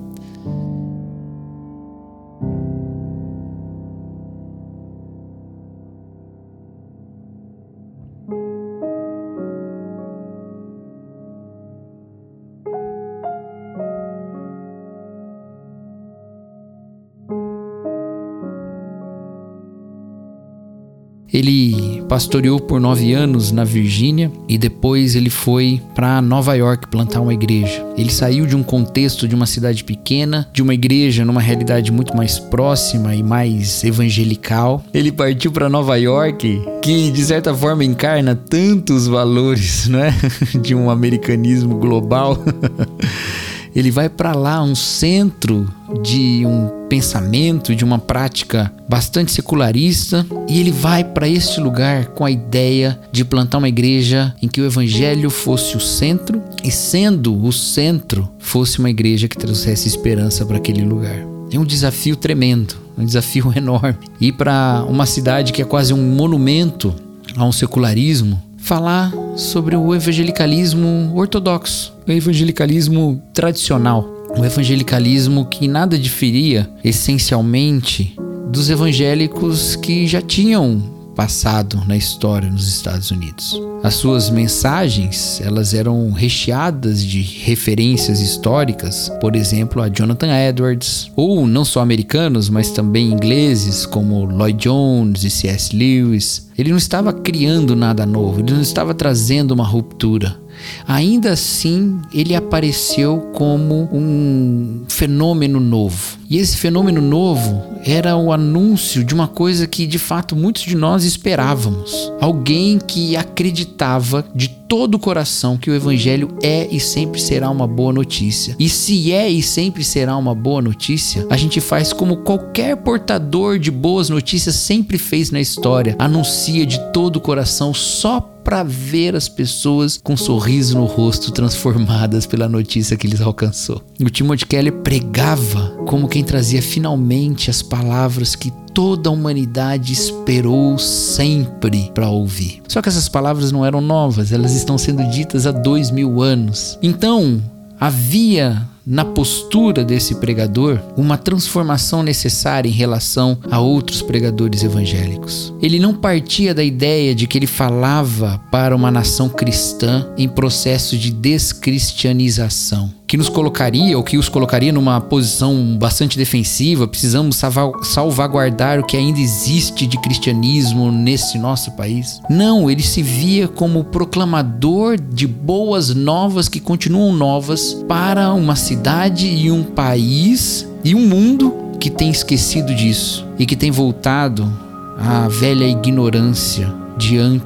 Pastoreou 22.07 22.59
por 22.59 22.79
nove 22.79 23.13
anos 23.13 23.51
na 23.51 23.63
Virgínia 23.63 24.31
e 24.47 24.57
depois 24.57 25.15
ele 25.15 25.29
foi 25.29 25.81
para 25.93 26.21
Nova 26.21 26.55
York 26.55 26.87
plantar 26.87 27.21
uma 27.21 27.33
igreja. 27.33 27.85
Ele 27.97 28.11
saiu 28.11 28.45
de 28.45 28.55
um 28.55 28.63
contexto 28.63 29.27
de 29.27 29.35
uma 29.35 29.45
cidade 29.45 29.83
pequena, 29.83 30.47
de 30.53 30.61
uma 30.61 30.73
igreja 30.73 31.25
numa 31.25 31.41
realidade 31.41 31.91
muito 31.91 32.15
mais 32.15 32.39
próxima 32.39 33.15
e 33.15 33.23
mais 33.23 33.83
evangelical. 33.83 34.83
Ele 34.93 35.11
partiu 35.11 35.51
para 35.51 35.69
Nova 35.69 35.97
York, 35.97 36.61
que 36.81 37.11
de 37.11 37.23
certa 37.23 37.53
forma 37.53 37.83
encarna 37.83 38.35
tantos 38.35 39.07
valores, 39.07 39.87
né, 39.89 40.13
de 40.61 40.75
um 40.75 40.89
americanismo 40.89 41.75
global. 41.77 42.37
ele 43.75 43.91
vai 43.91 44.07
para 44.07 44.33
lá, 44.33 44.63
um 44.63 44.73
centro 44.73 45.69
de 46.01 46.45
um 46.45 46.87
pensamento, 46.87 47.75
de 47.75 47.83
uma 47.83 47.99
prática 47.99 48.71
bastante 48.87 49.33
secularista, 49.33 50.25
e 50.47 50.59
ele 50.59 50.71
vai 50.71 51.03
para 51.03 51.27
este 51.27 51.59
lugar 51.59 52.07
com 52.07 52.23
a 52.23 52.31
ideia 52.31 52.97
de 53.11 53.25
plantar 53.25 53.57
uma 53.57 53.67
igreja 53.67 54.33
em 54.41 54.47
que 54.47 54.61
o 54.61 54.65
evangelho 54.65 55.29
fosse 55.29 55.75
o 55.75 55.79
centro 55.81 56.41
e, 56.63 56.71
sendo 56.71 57.43
o 57.43 57.51
centro, 57.51 58.29
fosse 58.39 58.79
uma 58.79 58.89
igreja 58.89 59.27
que 59.27 59.37
trouxesse 59.37 59.89
esperança 59.89 60.45
para 60.45 60.57
aquele 60.57 60.83
lugar. 60.83 61.17
É 61.51 61.59
um 61.59 61.65
desafio 61.65 62.15
tremendo, 62.15 62.75
um 62.97 63.03
desafio 63.03 63.51
enorme. 63.55 63.97
Ir 64.21 64.31
para 64.33 64.85
uma 64.87 65.05
cidade 65.05 65.51
que 65.51 65.61
é 65.61 65.65
quase 65.65 65.93
um 65.93 66.15
monumento 66.15 66.95
a 67.35 67.43
um 67.43 67.51
secularismo 67.51 68.41
falar 68.57 69.11
sobre 69.35 69.75
o 69.75 69.93
evangelicalismo 69.93 71.11
ortodoxo, 71.15 71.93
o 72.07 72.11
evangelicalismo 72.11 73.21
tradicional, 73.33 74.07
o 74.37 74.45
evangelicalismo 74.45 75.45
que 75.45 75.67
nada 75.67 75.97
diferia 75.97 76.69
essencialmente 76.83 78.15
dos 78.49 78.69
evangélicos 78.69 79.75
que 79.75 80.07
já 80.07 80.21
tinham 80.21 80.94
passado 81.15 81.81
na 81.87 81.95
história 81.95 82.49
nos 82.49 82.67
Estados 82.67 83.09
Unidos. 83.11 83.59
As 83.83 83.95
suas 83.95 84.29
mensagens, 84.29 85.41
elas 85.43 85.73
eram 85.73 86.11
recheadas 86.11 87.03
de 87.03 87.21
referências 87.21 88.19
históricas, 88.19 89.11
por 89.21 89.35
exemplo, 89.35 89.81
a 89.81 89.87
Jonathan 89.87 90.27
Edwards, 90.27 91.11
ou 91.15 91.47
não 91.47 91.63
só 91.63 91.81
americanos, 91.81 92.49
mas 92.49 92.71
também 92.71 93.11
ingleses 93.11 93.85
como 93.85 94.25
Lloyd 94.25 94.57
Jones 94.57 95.23
e 95.23 95.29
C.S. 95.29 95.75
Lewis. 95.75 96.49
Ele 96.57 96.69
não 96.69 96.77
estava 96.77 97.13
criando 97.13 97.75
nada 97.75 98.05
novo, 98.05 98.39
ele 98.39 98.53
não 98.53 98.61
estava 98.61 98.93
trazendo 98.93 99.51
uma 99.51 99.65
ruptura. 99.65 100.45
Ainda 100.87 101.31
assim, 101.31 101.99
ele 102.13 102.35
apareceu 102.35 103.19
como 103.33 103.89
um 103.91 104.83
fenômeno 104.87 105.59
novo. 105.59 106.17
E 106.29 106.37
esse 106.37 106.57
fenômeno 106.57 107.01
novo 107.01 107.75
era 107.85 108.17
o 108.17 108.31
anúncio 108.31 109.03
de 109.03 109.13
uma 109.13 109.27
coisa 109.27 109.67
que 109.67 109.85
de 109.85 109.99
fato 109.99 110.35
muitos 110.35 110.63
de 110.63 110.75
nós 110.75 111.03
esperávamos. 111.03 112.11
Alguém 112.19 112.79
que 112.79 113.15
acreditava 113.15 114.25
de 114.33 114.49
todo 114.67 114.95
o 114.95 114.99
coração 114.99 115.57
que 115.57 115.69
o 115.69 115.75
evangelho 115.75 116.35
é 116.41 116.67
e 116.71 116.79
sempre 116.79 117.21
será 117.21 117.49
uma 117.49 117.67
boa 117.67 117.93
notícia. 117.93 118.55
E 118.59 118.67
se 118.67 119.11
é 119.11 119.29
e 119.29 119.41
sempre 119.41 119.83
será 119.83 120.17
uma 120.17 120.33
boa 120.33 120.61
notícia, 120.61 121.25
a 121.29 121.37
gente 121.37 121.61
faz 121.61 121.93
como 121.93 122.17
qualquer 122.17 122.75
portador 122.77 123.59
de 123.59 123.69
boas 123.69 124.09
notícias 124.09 124.55
sempre 124.55 124.97
fez 124.97 125.29
na 125.29 125.39
história, 125.39 125.95
anuncia 125.99 126.65
de 126.65 126.79
todo 126.91 127.17
o 127.17 127.21
coração 127.21 127.73
só 127.73 128.31
para 128.45 128.61
ver 128.61 129.15
as 129.15 129.27
pessoas 129.27 129.99
com 130.03 130.13
um 130.13 130.17
sorriso 130.17 130.77
no 130.77 130.85
rosto 130.85 131.31
transformadas 131.31 132.27
pela 132.27 132.47
notícia 132.47 132.95
que 132.95 133.07
lhes 133.07 133.19
alcançou. 133.19 133.81
O 133.99 134.07
Timothy 134.07 134.45
Keller 134.45 134.71
pregava 134.71 135.75
como 135.87 136.07
quem 136.15 136.23
trazia 136.23 136.61
finalmente 136.61 137.49
as 137.49 137.61
palavras 137.61 138.37
que 138.37 138.49
toda 138.73 139.09
a 139.09 139.11
humanidade 139.11 139.91
esperou 139.91 140.79
sempre 140.79 141.91
para 141.93 142.07
ouvir. 142.07 142.61
Só 142.69 142.81
que 142.81 142.87
essas 142.87 143.09
palavras 143.09 143.51
não 143.51 143.65
eram 143.65 143.81
novas, 143.81 144.31
elas 144.31 144.53
estão 144.53 144.77
sendo 144.77 145.03
ditas 145.09 145.45
há 145.45 145.51
dois 145.51 145.91
mil 145.91 146.21
anos. 146.21 146.79
Então, 146.81 147.43
havia 147.77 148.65
na 148.85 149.03
postura 149.03 149.83
desse 149.83 150.15
pregador 150.15 150.79
uma 150.95 151.17
transformação 151.17 152.03
necessária 152.03 152.69
em 152.69 152.71
relação 152.71 153.37
a 153.49 153.59
outros 153.59 154.01
pregadores 154.01 154.63
evangélicos. 154.63 155.53
Ele 155.61 155.79
não 155.79 155.93
partia 155.93 156.53
da 156.53 156.63
ideia 156.63 157.15
de 157.15 157.25
que 157.25 157.37
ele 157.37 157.47
falava 157.47 158.39
para 158.51 158.75
uma 158.75 158.91
nação 158.91 159.27
cristã 159.27 160.07
em 160.17 160.29
processo 160.29 160.97
de 160.97 161.11
descristianização 161.11 162.93
que 163.07 163.17
nos 163.17 163.29
colocaria 163.29 163.97
ou 163.97 164.03
que 164.03 164.17
os 164.17 164.29
colocaria 164.29 164.71
numa 164.71 164.99
posição 164.99 165.77
bastante 165.77 166.17
defensiva. 166.17 166.87
Precisamos 166.87 167.39
salvaguardar 167.83 168.79
o 168.79 168.85
que 168.85 168.97
ainda 168.97 169.19
existe 169.19 169.85
de 169.85 169.99
cristianismo 169.99 170.91
nesse 170.91 171.37
nosso 171.37 171.71
país. 171.71 172.19
Não, 172.29 172.69
ele 172.69 172.81
se 172.81 173.01
via 173.01 173.47
como 173.47 173.83
proclamador 173.83 174.99
de 174.99 175.27
boas 175.27 175.93
novas 175.93 176.49
que 176.49 176.59
continuam 176.59 177.13
novas 177.13 177.73
para 177.87 178.33
uma 178.33 178.55
cidade 178.55 179.27
e 179.27 179.51
um 179.51 179.63
país 179.63 180.67
e 180.83 180.95
um 180.95 181.07
mundo 181.07 181.53
que 181.79 181.89
tem 181.89 182.09
esquecido 182.09 182.73
disso 182.73 183.25
e 183.37 183.45
que 183.45 183.55
tem 183.55 183.69
voltado 183.69 184.51
à 184.97 185.27
velha 185.27 185.67
ignorância 185.67 186.84
diante 186.97 187.45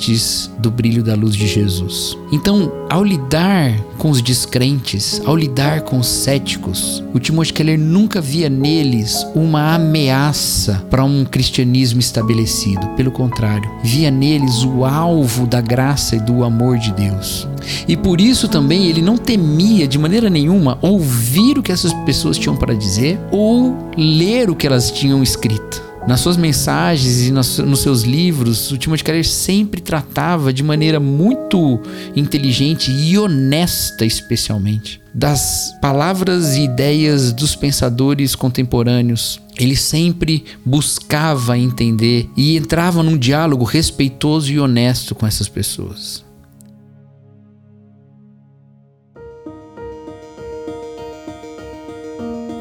do 0.60 0.72
brilho 0.72 1.03
da 1.03 1.15
luz 1.15 1.36
de 1.36 1.48
Jesus. 1.48 2.18
Então, 2.32 2.72
ao 2.89 3.03
lidar 3.03 3.79
com 3.98 4.10
os 4.10 4.22
descrentes, 4.22 5.22
ao 5.25 5.36
lidar 5.36 5.82
com 5.82 6.00
os 6.00 6.08
céticos, 6.08 7.03
o 7.13 7.20
Timothy 7.20 7.53
Keller 7.53 7.79
nunca 7.79 8.22
via 8.22 8.50
neles 8.50 9.25
uma 9.36 9.75
ameaça 9.75 10.84
para 10.89 11.03
um 11.03 11.25
cristianismo 11.25 12.00
estabelecido. 12.00 12.88
Pelo 12.96 13.12
contrário, 13.12 13.70
via 13.84 14.10
neles 14.10 14.63
o 14.63 14.86
alvo 14.86 15.46
da 15.46 15.62
graça 15.62 16.15
e 16.15 16.20
do 16.20 16.44
amor 16.44 16.77
de 16.77 16.91
Deus. 16.94 17.48
E 17.88 17.98
por 17.98 18.22
isso 18.22 18.48
também 18.48 18.88
ele 18.88 19.01
não 19.01 19.18
temia 19.18 19.88
de 19.88 19.98
maneira 20.00 20.29
nenhuma 20.29 20.77
ouvir 20.82 21.58
o 21.58 21.63
que 21.63 21.72
essas 21.72 21.94
pessoas 22.06 22.38
tinham 22.38 22.56
para 22.56 22.74
dizer 22.74 23.20
ou 23.32 23.77
ler 23.98 24.50
o 24.50 24.56
que 24.56 24.65
elas 24.65 24.91
tinham 24.91 25.22
escrito. 25.22 25.88
Nas 26.08 26.22
suas 26.22 26.38
mensagens 26.38 27.27
e 27.27 27.32
nos, 27.32 27.79
seus 27.82 28.01
livros, 28.01 28.72
o 28.72 28.77
Timothy 28.77 29.03
Keller 29.03 29.27
sempre 29.27 29.79
tratava 29.79 30.51
de 30.51 30.63
maneira 30.63 31.00
muito 31.00 31.79
inteligente 32.15 32.91
e 32.91 33.18
honesta, 33.18 34.06
especialmente, 34.06 35.01
das 35.13 35.72
palavras 35.82 36.56
e 36.56 36.63
ideias 36.63 37.32
dos 37.32 37.56
pensadores 37.56 38.34
contemporâneos. 38.34 39.39
Ele 39.58 39.75
sempre 39.75 40.46
buscava 40.65 41.58
entender 41.58 42.29
e 42.36 42.58
entrava 42.58 43.03
num 43.03 43.18
diálogo 43.18 43.65
respeitoso 43.65 44.51
e 44.51 44.60
honesto 44.60 45.13
com 45.13 45.27
essas 45.27 45.48
pessoas. 45.48 46.29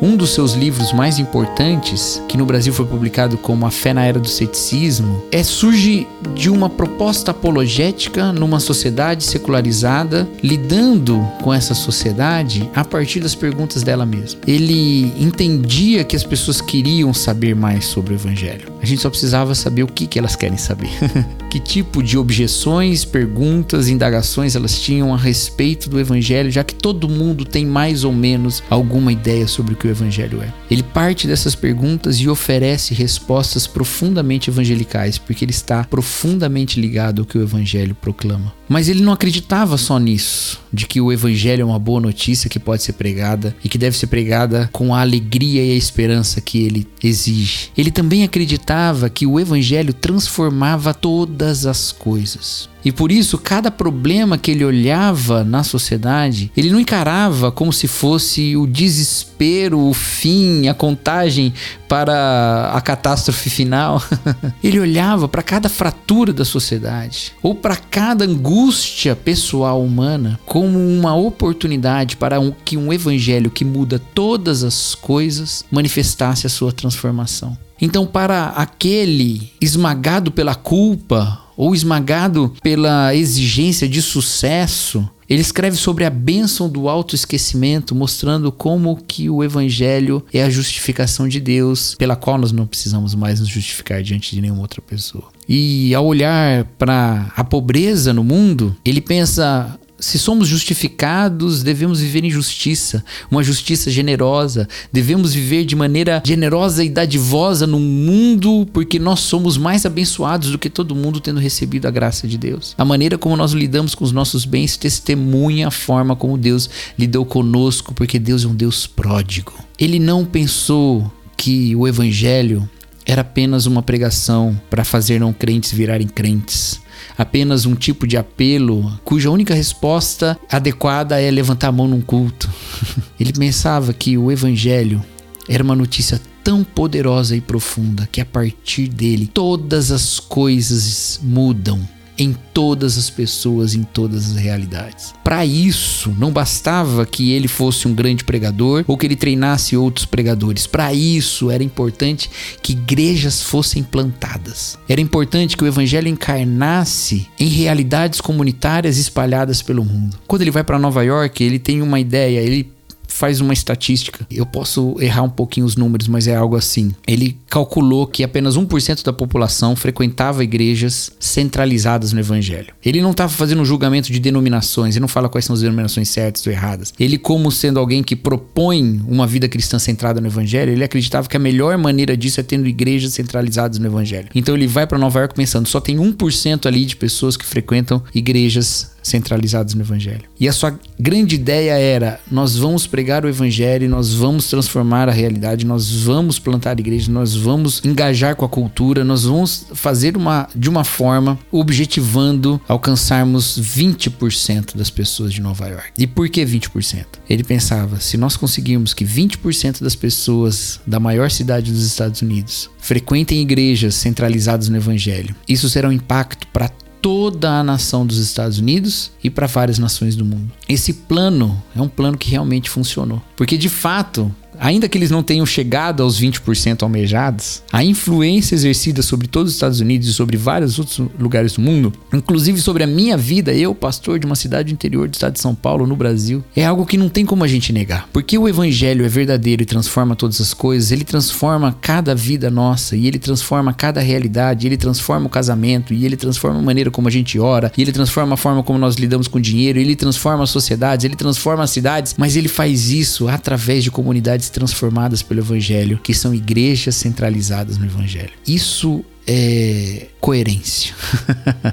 Um 0.01 0.17
dos 0.17 0.31
seus 0.31 0.53
livros 0.53 0.93
mais 0.93 1.19
importantes, 1.19 2.23
que 2.29 2.37
no 2.37 2.47
Brasil 2.47 2.73
foi 2.73 2.87
publicado 2.87 3.37
como 3.37 3.67
A 3.67 3.71
Fé 3.71 3.93
na 3.93 4.05
Era 4.05 4.21
do 4.21 4.29
Ceticismo, 4.29 5.25
é 5.33 5.43
surge 5.43 6.07
de 6.37 6.49
uma 6.49 6.71
proposta 6.71 7.33
apologética 7.33 8.33
numa 8.33 8.61
sociedade 8.61 9.25
secularizada, 9.25 10.29
lidando 10.41 11.21
com 11.43 11.53
essa 11.53 11.75
sociedade 11.75 12.71
a 12.75 12.85
partir 12.85 13.19
das 13.19 13.35
perguntas 13.35 13.83
dela 13.83 14.07
mesma. 14.07 14.41
Ele 14.47 15.13
entendia 15.19 16.05
que 16.05 16.15
as 16.15 16.23
pessoas 16.23 16.61
queriam 16.61 17.13
saber 17.13 17.57
mais 17.57 17.85
sobre 17.87 18.15
o 18.15 18.17
evangelho. 18.17 18.73
A 18.81 18.87
gente 18.87 19.03
só 19.03 19.11
precisava 19.11 19.53
saber 19.55 19.83
o 19.83 19.89
que, 19.89 20.07
que 20.07 20.19
elas 20.19 20.37
querem 20.37 20.59
saber. 20.59 20.91
que 21.51 21.59
tipo 21.59 22.03
de 22.03 22.17
objeções, 22.17 23.05
perguntas, 23.05 23.89
indagações 23.89 24.55
elas 24.55 24.81
tinham 24.81 25.13
a 25.13 25.17
respeito 25.17 25.91
do 25.91 25.99
evangelho, 25.99 26.53
já 26.53 26.63
que 26.63 26.75
todo 26.75 27.09
mundo 27.09 27.45
tem 27.45 27.67
mais 27.67 28.05
ou 28.05 28.13
menos 28.13 28.63
alguma 28.71 29.13
ideia 29.13 29.49
sobre 29.49 29.75
o 29.75 29.77
que 29.77 29.88
o 29.89 29.93
Evangelho 29.93 30.43
é. 30.43 30.53
Ele 30.71 30.83
parte 30.83 31.27
dessas 31.27 31.55
perguntas 31.55 32.17
e 32.17 32.29
oferece 32.29 32.95
respostas 32.95 33.67
profundamente 33.67 34.51
evangelicais, 34.51 35.19
porque 35.19 35.45
ele 35.45 35.53
está 35.53 35.85
profundamente 35.85 36.81
ligado 36.81 37.23
ao 37.23 37.27
que 37.27 37.39
o 37.39 37.43
Evangelho 37.43 37.95
proclama. 37.95 38.53
Mas 38.69 38.89
ele 38.89 39.01
não 39.01 39.13
acreditava 39.13 39.79
só 39.79 39.99
nisso, 39.99 40.61
de 40.73 40.87
que 40.87 41.01
o 41.01 41.11
Evangelho 41.11 41.63
é 41.63 41.65
uma 41.65 41.79
boa 41.79 42.01
notícia 42.01 42.51
que 42.51 42.59
pode 42.59 42.83
ser 42.83 42.93
pregada 42.93 43.57
e 43.65 43.69
que 43.69 43.79
deve 43.79 43.97
ser 43.97 44.09
pregada 44.09 44.69
com 44.73 44.95
a 44.95 45.01
alegria 45.01 45.65
e 45.65 45.73
a 45.73 45.77
esperança 45.77 46.41
que 46.41 46.59
ele 46.59 46.87
exige. 47.03 47.71
Ele 47.77 47.91
também 47.91 48.25
acreditava 48.25 49.09
que 49.09 49.27
o 49.27 49.41
Evangelho 49.41 49.95
transformava 49.95 50.93
todas 50.93 51.65
as 51.65 51.91
coisas. 51.93 52.69
E 52.85 52.93
por 52.93 53.11
isso, 53.11 53.37
cada 53.37 53.71
problema 53.71 54.39
que 54.39 54.51
ele 54.51 54.65
olhava 54.65 55.43
na 55.43 55.65
sociedade, 55.65 56.51
ele 56.57 56.71
não 56.71 56.81
encarava 56.81 57.51
como 57.51 57.73
se 57.73 57.89
fosse 57.89 58.57
o 58.57 58.67
desespero, 58.67 59.78
o 59.79 59.95
fim, 59.95 60.69
a 60.69 60.75
contagem 60.75 61.53
para 61.89 62.71
a 62.73 62.81
catástrofe 62.81 63.49
final. 63.51 64.03
ele 64.63 64.81
olhava 64.81 65.29
para 65.29 65.43
cada 65.43 65.69
fratura 65.69 66.33
da 66.33 66.45
sociedade, 66.45 67.33
ou 67.43 67.55
para 67.55 67.77
cada 67.77 68.25
angústia 68.25 69.15
pessoal 69.15 69.83
humana, 69.83 70.39
como 70.45 70.79
uma 70.79 71.15
oportunidade 71.15 72.17
para 72.17 72.41
um, 72.41 72.53
que 72.65 72.77
um 72.77 72.93
evangelho 72.93 73.51
que 73.51 73.65
muda 73.65 74.01
todas 74.15 74.63
as 74.63 74.95
coisas 74.95 75.65
manifestasse 75.71 76.47
a 76.47 76.51
sua 76.51 76.73
transformação. 76.73 77.57
Então, 77.81 78.07
para 78.07 78.49
aquele 78.49 79.53
esmagado 79.61 80.33
pela 80.33 80.55
culpa, 80.55 81.43
ou 81.59 81.75
esmagado 81.75 82.55
pela 82.63 83.13
exigência 83.17 83.89
de 83.89 84.01
sucesso, 84.01 85.09
ele 85.29 85.43
escreve 85.43 85.77
sobre 85.77 86.05
a 86.05 86.11
bênção 86.11 86.69
do 86.69 86.89
autoesquecimento, 86.89 87.95
mostrando 87.95 88.51
como 88.51 88.97
que 88.97 89.29
o 89.29 89.45
evangelho 89.45 90.25
é 90.33 90.43
a 90.43 90.51
justificação 90.51 91.29
de 91.29 91.41
Deus, 91.41 91.95
pela 91.97 92.17
qual 92.17 92.39
nós 92.39 92.53
não 92.53 92.67
precisamos 92.67 93.15
mais 93.15 93.41
nos 93.41 93.49
justificar 93.49 94.03
diante 94.03 94.35
de 94.35 94.41
nenhuma 94.41 94.63
outra 94.63 94.81
pessoa. 94.81 95.25
E 95.49 95.95
ao 95.95 96.07
olhar 96.07 96.65
para 96.79 97.33
a 97.37 97.45
pobreza 97.45 98.13
no 98.13 98.23
mundo, 98.23 98.77
ele 98.85 99.01
pensa 99.01 99.79
se 99.99 100.19
somos 100.19 100.47
justificados, 100.47 101.63
devemos 101.63 102.01
viver 102.01 102.25
em 102.25 102.31
justiça, 102.31 103.05
uma 103.31 103.43
justiça 103.43 103.91
generosa. 103.91 104.69
Devemos 104.93 105.35
viver 105.35 105.65
de 105.65 105.75
maneira 105.75 106.23
generosa 106.25 106.85
e 106.85 106.89
dadivosa 106.89 107.67
no 107.67 107.81
mundo, 107.81 108.67
porque 108.73 108.99
nós 108.99 109.21
somos 109.21 109.57
mais 109.57 109.85
abençoados 109.85 110.51
do 110.51 110.59
que 110.59 110.71
todo 110.71 110.95
mundo 110.95 111.21
tendo 111.21 111.41
recebido 111.41 111.87
a 111.87 111.91
graça 111.91 112.29
de 112.29 112.39
Deus. 112.39 112.75
A 112.79 112.85
maneira 112.85 113.19
como 113.19 113.37
nós 113.37 113.53
lidamos 113.53 113.95
com 113.95 114.05
os 114.05 114.13
nossos 114.13 114.45
bens 114.45 114.77
testemunha 114.77 115.69
a 115.69 115.73
forma 115.73 116.15
como 116.15 116.39
Deus 116.39 116.71
lidou 116.99 117.25
conosco, 117.25 117.93
porque 117.93 118.19
Deus 118.19 118.45
é 118.45 118.49
um 118.49 118.55
Deus 118.55 118.87
pródigo. 118.87 119.53
Ele 119.79 119.99
não 119.99 120.25
pensou 120.25 121.11
que 121.37 121.75
o 121.75 121.87
evangelho 121.87 122.69
era 123.09 123.23
apenas 123.23 123.65
uma 123.65 123.83
pregação 123.83 124.61
para 124.69 124.85
fazer 124.85 125.19
não 125.19 125.33
crentes 125.33 125.73
virarem 125.73 126.07
crentes. 126.07 126.79
Apenas 127.17 127.65
um 127.65 127.75
tipo 127.75 128.07
de 128.07 128.19
apelo 128.19 129.01
cuja 129.03 129.31
única 129.31 129.55
resposta 129.55 130.39
adequada 130.51 131.19
é 131.19 131.31
levantar 131.31 131.69
a 131.69 131.73
mão 131.73 131.89
num 131.89 132.03
culto. 132.03 132.51
Ele 133.19 133.33
pensava 133.33 133.95
que 133.95 134.19
o 134.19 134.31
evangelho 134.31 135.03
era 135.49 135.65
uma 135.65 135.75
notícia 135.75 136.21
tão 136.45 136.63
poderosa 136.63 137.35
e 137.35 137.41
profunda 137.41 138.07
que 138.13 138.21
a 138.21 138.27
partir 138.27 138.89
dele 138.89 139.27
todas 139.27 139.91
as 139.91 140.21
coisas 140.21 141.19
mudam 141.23 141.81
em 142.19 142.35
todas 142.53 142.99
as 142.99 143.09
pessoas, 143.09 143.75
em 143.75 143.83
todas 143.83 144.31
as 144.31 144.37
realidades. 144.37 145.15
Para 145.23 145.47
isso, 145.47 146.15
não 146.19 146.33
bastava 146.33 147.07
que 147.07 147.33
ele 147.33 147.47
fosse 147.49 147.87
um 147.87 147.95
grande 147.95 148.25
pregador 148.25 148.85
ou 148.87 148.97
que 148.97 149.07
ele 149.07 149.17
treinasse 149.17 149.77
outros 149.77 150.05
pregadores. 150.05 150.67
Para 150.67 150.93
isso, 150.93 151.51
era 151.51 151.63
importante 151.63 152.29
que 152.63 152.73
igrejas 152.73 153.43
fossem 153.43 153.83
plantadas. 153.83 154.79
Era 154.89 155.01
importante 155.01 155.57
que 155.57 155.65
o 155.65 155.67
evangelho 155.67 156.09
encarnasse 156.09 157.29
em 157.39 157.49
realidades 157.49 158.21
comunitárias 158.21 158.99
espalhadas 158.99 159.63
pelo 159.63 159.85
mundo. 159.85 160.19
Quando 160.27 160.43
ele 160.43 160.51
vai 160.51 160.65
para 160.65 160.79
Nova 160.79 161.03
York, 161.03 161.43
ele 161.43 161.59
tem 161.59 161.83
uma 161.83 162.01
ideia, 162.01 162.41
ele 162.41 162.78
faz 163.19 163.41
uma 163.41 163.53
estatística. 163.53 164.25
Eu 164.31 164.47
posso 164.47 164.95
errar 165.01 165.23
um 165.23 165.29
pouquinho 165.29 165.67
os 165.67 165.75
números, 165.75 166.07
mas 166.07 166.29
é 166.29 166.37
algo 166.37 166.55
assim. 166.55 166.93
Ele 167.05 167.37
calculou 167.51 168.07
que 168.07 168.23
apenas 168.23 168.57
1% 168.57 169.03
da 169.03 169.13
população 169.13 169.75
frequentava 169.75 170.45
igrejas 170.45 171.11
centralizadas 171.19 172.13
no 172.13 172.21
evangelho. 172.21 172.73
Ele 172.85 173.03
não 173.03 173.11
estava 173.11 173.33
fazendo 173.33 173.61
um 173.61 173.65
julgamento 173.65 174.13
de 174.13 174.21
denominações, 174.21 174.95
ele 174.95 175.01
não 175.01 175.09
fala 175.09 175.29
quais 175.29 175.45
são 175.45 175.55
as 175.55 175.61
denominações 175.61 176.09
certas 176.09 176.47
ou 176.47 176.53
erradas. 176.53 176.95
Ele, 176.99 177.19
como 177.19 177.51
sendo 177.51 177.81
alguém 177.81 178.05
que 178.05 178.15
propõe 178.15 179.03
uma 179.09 179.27
vida 179.27 179.49
cristã 179.49 179.81
centrada 179.81 180.21
no 180.21 180.29
evangelho, 180.29 180.71
ele 180.71 180.85
acreditava 180.85 181.29
que 181.29 181.37
a 181.37 181.41
melhor 181.41 181.77
maneira 181.77 182.17
disso 182.17 182.39
é 182.39 182.45
tendo 182.45 182.69
igrejas 182.69 183.15
centralizadas 183.15 183.81
no 183.81 183.87
evangelho. 183.87 184.29
Então 184.33 184.55
ele 184.55 184.69
vai 184.69 184.87
para 184.87 184.97
Nova 184.97 185.19
York 185.19 185.35
pensando, 185.35 185.67
só 185.67 185.81
tem 185.81 185.97
1% 185.97 186.67
ali 186.67 186.85
de 186.85 186.95
pessoas 186.95 187.37
que 187.37 187.45
frequentam 187.45 188.01
igrejas 188.15 188.93
centralizados 189.09 189.75
no 189.75 189.83
Evangelho. 189.83 190.23
E 190.39 190.49
a 190.49 190.53
sua 190.53 190.79
grande 190.99 191.35
ideia 191.35 191.73
era: 191.73 192.21
nós 192.31 192.57
vamos 192.57 192.87
pregar 192.87 193.25
o 193.25 193.29
Evangelho, 193.29 193.89
nós 193.89 194.15
vamos 194.15 194.49
transformar 194.49 195.09
a 195.09 195.13
realidade, 195.13 195.67
nós 195.67 195.91
vamos 195.91 196.39
plantar 196.39 196.79
igrejas, 196.79 197.09
nós 197.09 197.35
vamos 197.35 197.83
engajar 197.85 198.37
com 198.37 198.45
a 198.45 198.49
cultura, 198.49 199.05
nós 199.05 199.25
vamos 199.25 199.67
fazer 199.75 200.17
uma, 200.17 200.49
de 200.55 200.69
uma 200.69 200.85
forma 200.85 201.39
objetivando 201.51 202.61
alcançarmos 202.69 203.59
20% 203.61 204.77
das 204.77 204.91
pessoas 204.91 205.33
de 205.33 205.41
Nova 205.41 205.67
York. 205.69 205.91
E 205.99 206.07
por 206.07 206.29
que 206.29 206.45
20%? 206.45 207.05
Ele 207.29 207.45
pensava: 207.45 208.01
se 208.01 208.17
nós 208.17 208.37
conseguirmos 208.37 208.95
que 208.95 209.05
20% 209.05 209.83
das 209.83 209.95
pessoas 209.95 210.81
da 210.87 211.01
maior 211.01 211.31
cidade 211.31 211.73
dos 211.73 211.85
Estados 211.85 212.23
Unidos 212.23 212.71
frequentem 212.79 213.43
igrejas 213.43 213.95
centralizadas 213.95 214.69
no 214.69 214.77
Evangelho, 214.77 215.35
isso 215.49 215.69
será 215.69 215.89
um 215.89 215.93
impacto 215.93 216.47
para 216.49 216.71
toda 217.09 217.61
a 217.61 217.65
nação 217.65 218.05
dos 218.05 218.19
Estados 218.19 218.59
Unidos 218.59 219.11
e 219.25 219.31
para 219.31 219.47
várias 219.47 219.79
nações 219.79 220.15
do 220.15 220.27
mundo. 220.27 220.53
Esse 220.69 220.93
plano 220.93 221.63
é 221.75 221.81
um 221.81 221.89
plano 221.89 222.19
que 222.19 222.31
realmente 222.31 222.69
funcionou. 222.69 223.23
Porque 223.35 223.57
de 223.57 223.71
fato, 223.71 224.31
ainda 224.61 224.89
que 224.89 224.99
eles 224.99 225.11
não 225.11 225.23
tenham 225.23 225.47
chegado 225.47 226.03
aos 226.03 226.21
20% 226.21 226.83
almejados, 226.83 227.63
a 227.73 227.85
influência 227.85 228.55
exercida 228.55 229.03
sobre 229.03 229.27
todos 229.27 229.51
os 229.51 229.57
Estados 229.57 229.81
Unidos 229.81 230.09
e 230.09 230.13
sobre 230.13 230.37
vários 230.37 230.79
outros 230.79 231.01
lugares 231.19 231.55
do 231.55 231.63
mundo, 231.63 231.93
inclusive 232.13 232.61
sobre 232.61 232.85
a 232.85 232.87
minha 232.87 233.17
vida, 233.17 233.53
eu, 233.53 233.75
pastor 233.75 234.19
de 234.19 234.27
uma 234.27 234.37
cidade 234.37 234.73
interior 234.73 235.09
do 235.09 235.15
estado 235.15 235.35
de 235.35 235.41
São 235.41 235.55
Paulo, 235.55 235.87
no 235.87 235.97
Brasil, 235.97 236.43
é 236.55 236.65
algo 236.65 236.87
que 236.87 236.97
não 236.97 237.09
tem 237.09 237.25
como 237.25 237.45
a 237.45 237.49
gente 237.49 237.73
negar. 237.73 238.09
Porque 238.13 238.37
o 238.37 238.49
evangelho 238.49 239.05
é 239.05 239.09
verdadeiro 239.09 239.63
e 239.63 239.67
transforma 239.67 240.17
todas 240.17 240.41
as 240.41 240.53
coisas, 240.53 240.91
ele 240.93 241.05
transforma 241.05 241.77
cada 241.81 242.15
vida 242.15 242.51
nossa 242.51 242.97
e 242.97 243.07
ele 243.07 243.19
transforma 243.19 243.73
cada 243.73 244.01
realidade, 244.01 244.67
ele 244.67 244.77
transforma 244.77 245.27
o 245.27 245.31
casamento 245.31 245.93
e 245.95 246.05
ele 246.05 246.17
transforma 246.17 246.59
a 246.59 246.63
maneira 246.63 246.91
como 246.91 247.09
a 247.09 247.11
gente 247.11 247.39
ora, 247.39 247.73
e 247.77 247.83
ele 247.83 247.93
transforma 247.93 248.35
a 248.35 248.37
forma 248.37 248.63
como 248.63 248.79
nós 248.79 248.97
lidamos 248.97 249.29
com 249.29 249.41
dinheiro, 249.41 249.79
ele 249.79 249.95
transforma 249.95 250.45
as 250.45 250.51
sociedades, 250.51 251.05
ele 251.05 251.17
transforma 251.17 251.63
as 251.65 251.71
cidades, 251.71 252.15
mas 252.17 252.37
ele 252.37 252.49
faz 252.49 252.91
isso 252.91 253.29
através 253.29 253.85
de 253.85 253.91
comunidades 253.91 254.48
transformadas 254.49 255.23
pelo 255.23 255.41
Evangelho, 255.41 255.99
que 256.03 256.15
são 256.15 256.35
igrejas 256.35 256.95
centralizadas 256.97 257.79
no 257.79 257.87
Evangelho. 257.87 258.33
Isso 258.47 259.05
é 259.27 260.09
coerência. 260.21 260.95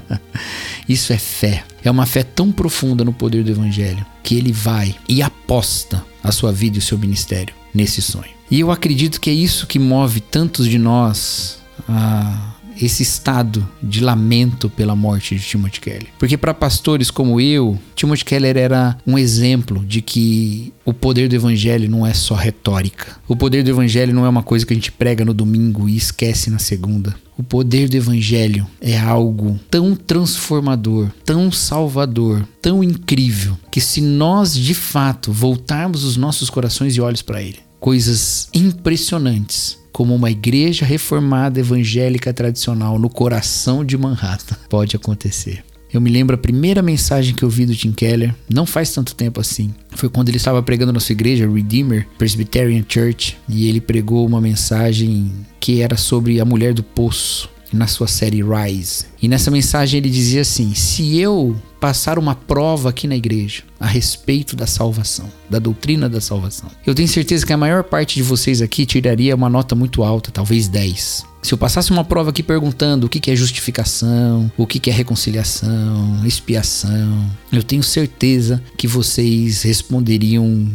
Isso 0.88 1.12
é 1.12 1.18
fé. 1.18 1.64
É 1.82 1.90
uma 1.90 2.06
fé 2.06 2.22
tão 2.22 2.52
profunda 2.52 3.04
no 3.04 3.12
poder 3.12 3.42
do 3.42 3.50
Evangelho 3.50 4.04
que 4.22 4.36
ele 4.36 4.52
vai 4.52 4.94
e 5.08 5.22
aposta 5.22 6.04
a 6.22 6.30
sua 6.30 6.52
vida 6.52 6.76
e 6.76 6.78
o 6.78 6.82
seu 6.82 6.98
ministério 6.98 7.54
nesse 7.72 8.02
sonho. 8.02 8.36
E 8.50 8.60
eu 8.60 8.70
acredito 8.70 9.20
que 9.20 9.30
é 9.30 9.32
isso 9.32 9.66
que 9.66 9.78
move 9.78 10.20
tantos 10.20 10.68
de 10.68 10.78
nós 10.78 11.58
a 11.88 12.55
esse 12.80 13.02
estado 13.02 13.66
de 13.82 14.00
lamento 14.00 14.68
pela 14.68 14.94
morte 14.94 15.36
de 15.36 15.42
Timothy 15.42 15.80
Keller. 15.80 16.06
Porque 16.18 16.36
para 16.36 16.54
pastores 16.54 17.10
como 17.10 17.40
eu, 17.40 17.78
Timothy 17.94 18.24
Keller 18.24 18.56
era 18.56 18.96
um 19.06 19.18
exemplo 19.18 19.84
de 19.84 20.02
que 20.02 20.72
o 20.84 20.92
poder 20.92 21.28
do 21.28 21.34
evangelho 21.34 21.90
não 21.90 22.06
é 22.06 22.14
só 22.14 22.34
retórica. 22.34 23.16
O 23.26 23.34
poder 23.34 23.62
do 23.62 23.70
evangelho 23.70 24.14
não 24.14 24.24
é 24.24 24.28
uma 24.28 24.42
coisa 24.42 24.64
que 24.64 24.72
a 24.72 24.76
gente 24.76 24.92
prega 24.92 25.24
no 25.24 25.34
domingo 25.34 25.88
e 25.88 25.96
esquece 25.96 26.50
na 26.50 26.58
segunda. 26.58 27.14
O 27.38 27.42
poder 27.42 27.88
do 27.88 27.96
evangelho 27.96 28.66
é 28.80 28.98
algo 28.98 29.60
tão 29.70 29.94
transformador, 29.94 31.10
tão 31.24 31.52
salvador, 31.52 32.46
tão 32.62 32.82
incrível, 32.82 33.58
que 33.70 33.80
se 33.80 34.00
nós 34.00 34.56
de 34.56 34.72
fato 34.72 35.30
voltarmos 35.30 36.02
os 36.02 36.16
nossos 36.16 36.48
corações 36.48 36.96
e 36.96 37.00
olhos 37.00 37.20
para 37.20 37.42
ele, 37.42 37.58
coisas 37.80 38.48
impressionantes 38.54 39.78
como 39.92 40.14
uma 40.14 40.30
igreja 40.30 40.84
reformada 40.84 41.58
evangélica 41.58 42.32
tradicional 42.32 42.98
no 42.98 43.08
coração 43.08 43.84
de 43.84 43.96
Manhattan 43.96 44.56
pode 44.68 44.94
acontecer. 44.94 45.64
Eu 45.92 46.00
me 46.00 46.10
lembro 46.10 46.34
a 46.34 46.38
primeira 46.38 46.82
mensagem 46.82 47.34
que 47.34 47.42
eu 47.42 47.48
vi 47.48 47.64
do 47.64 47.74
Tim 47.74 47.92
Keller, 47.92 48.34
não 48.52 48.66
faz 48.66 48.92
tanto 48.92 49.14
tempo 49.14 49.40
assim. 49.40 49.72
Foi 49.92 50.10
quando 50.10 50.28
ele 50.28 50.36
estava 50.36 50.62
pregando 50.62 50.92
na 50.92 51.00
sua 51.00 51.14
igreja, 51.14 51.50
Redeemer 51.50 52.06
Presbyterian 52.18 52.84
Church, 52.86 53.38
e 53.48 53.68
ele 53.68 53.80
pregou 53.80 54.26
uma 54.26 54.40
mensagem 54.40 55.32
que 55.58 55.80
era 55.80 55.96
sobre 55.96 56.40
a 56.40 56.44
mulher 56.44 56.74
do 56.74 56.82
poço 56.82 57.48
na 57.72 57.86
sua 57.86 58.06
série 58.06 58.42
Rise. 58.42 59.06
E 59.22 59.28
nessa 59.28 59.50
mensagem 59.50 59.98
ele 59.98 60.10
dizia 60.10 60.42
assim: 60.42 60.74
se 60.74 61.18
eu 61.18 61.56
passar 61.80 62.18
uma 62.18 62.34
prova 62.34 62.90
aqui 62.90 63.06
na 63.06 63.16
igreja 63.16 63.62
a 63.78 63.86
respeito 63.86 64.56
da 64.56 64.66
salvação, 64.66 65.30
da 65.48 65.58
doutrina 65.58 66.08
da 66.08 66.20
salvação, 66.20 66.70
eu 66.86 66.94
tenho 66.94 67.08
certeza 67.08 67.44
que 67.44 67.52
a 67.52 67.56
maior 67.56 67.84
parte 67.84 68.16
de 68.16 68.22
vocês 68.22 68.62
aqui 68.62 68.86
tiraria 68.86 69.34
uma 69.34 69.48
nota 69.48 69.74
muito 69.74 70.02
alta, 70.02 70.30
talvez 70.30 70.68
10. 70.68 71.24
Se 71.42 71.54
eu 71.54 71.58
passasse 71.58 71.92
uma 71.92 72.02
prova 72.02 72.30
aqui 72.30 72.42
perguntando 72.42 73.06
o 73.06 73.08
que 73.08 73.30
é 73.30 73.36
justificação, 73.36 74.50
o 74.56 74.66
que 74.66 74.90
é 74.90 74.92
reconciliação, 74.92 76.20
expiação, 76.24 77.30
eu 77.52 77.62
tenho 77.62 77.82
certeza 77.82 78.60
que 78.76 78.88
vocês 78.88 79.62
responderiam 79.62 80.68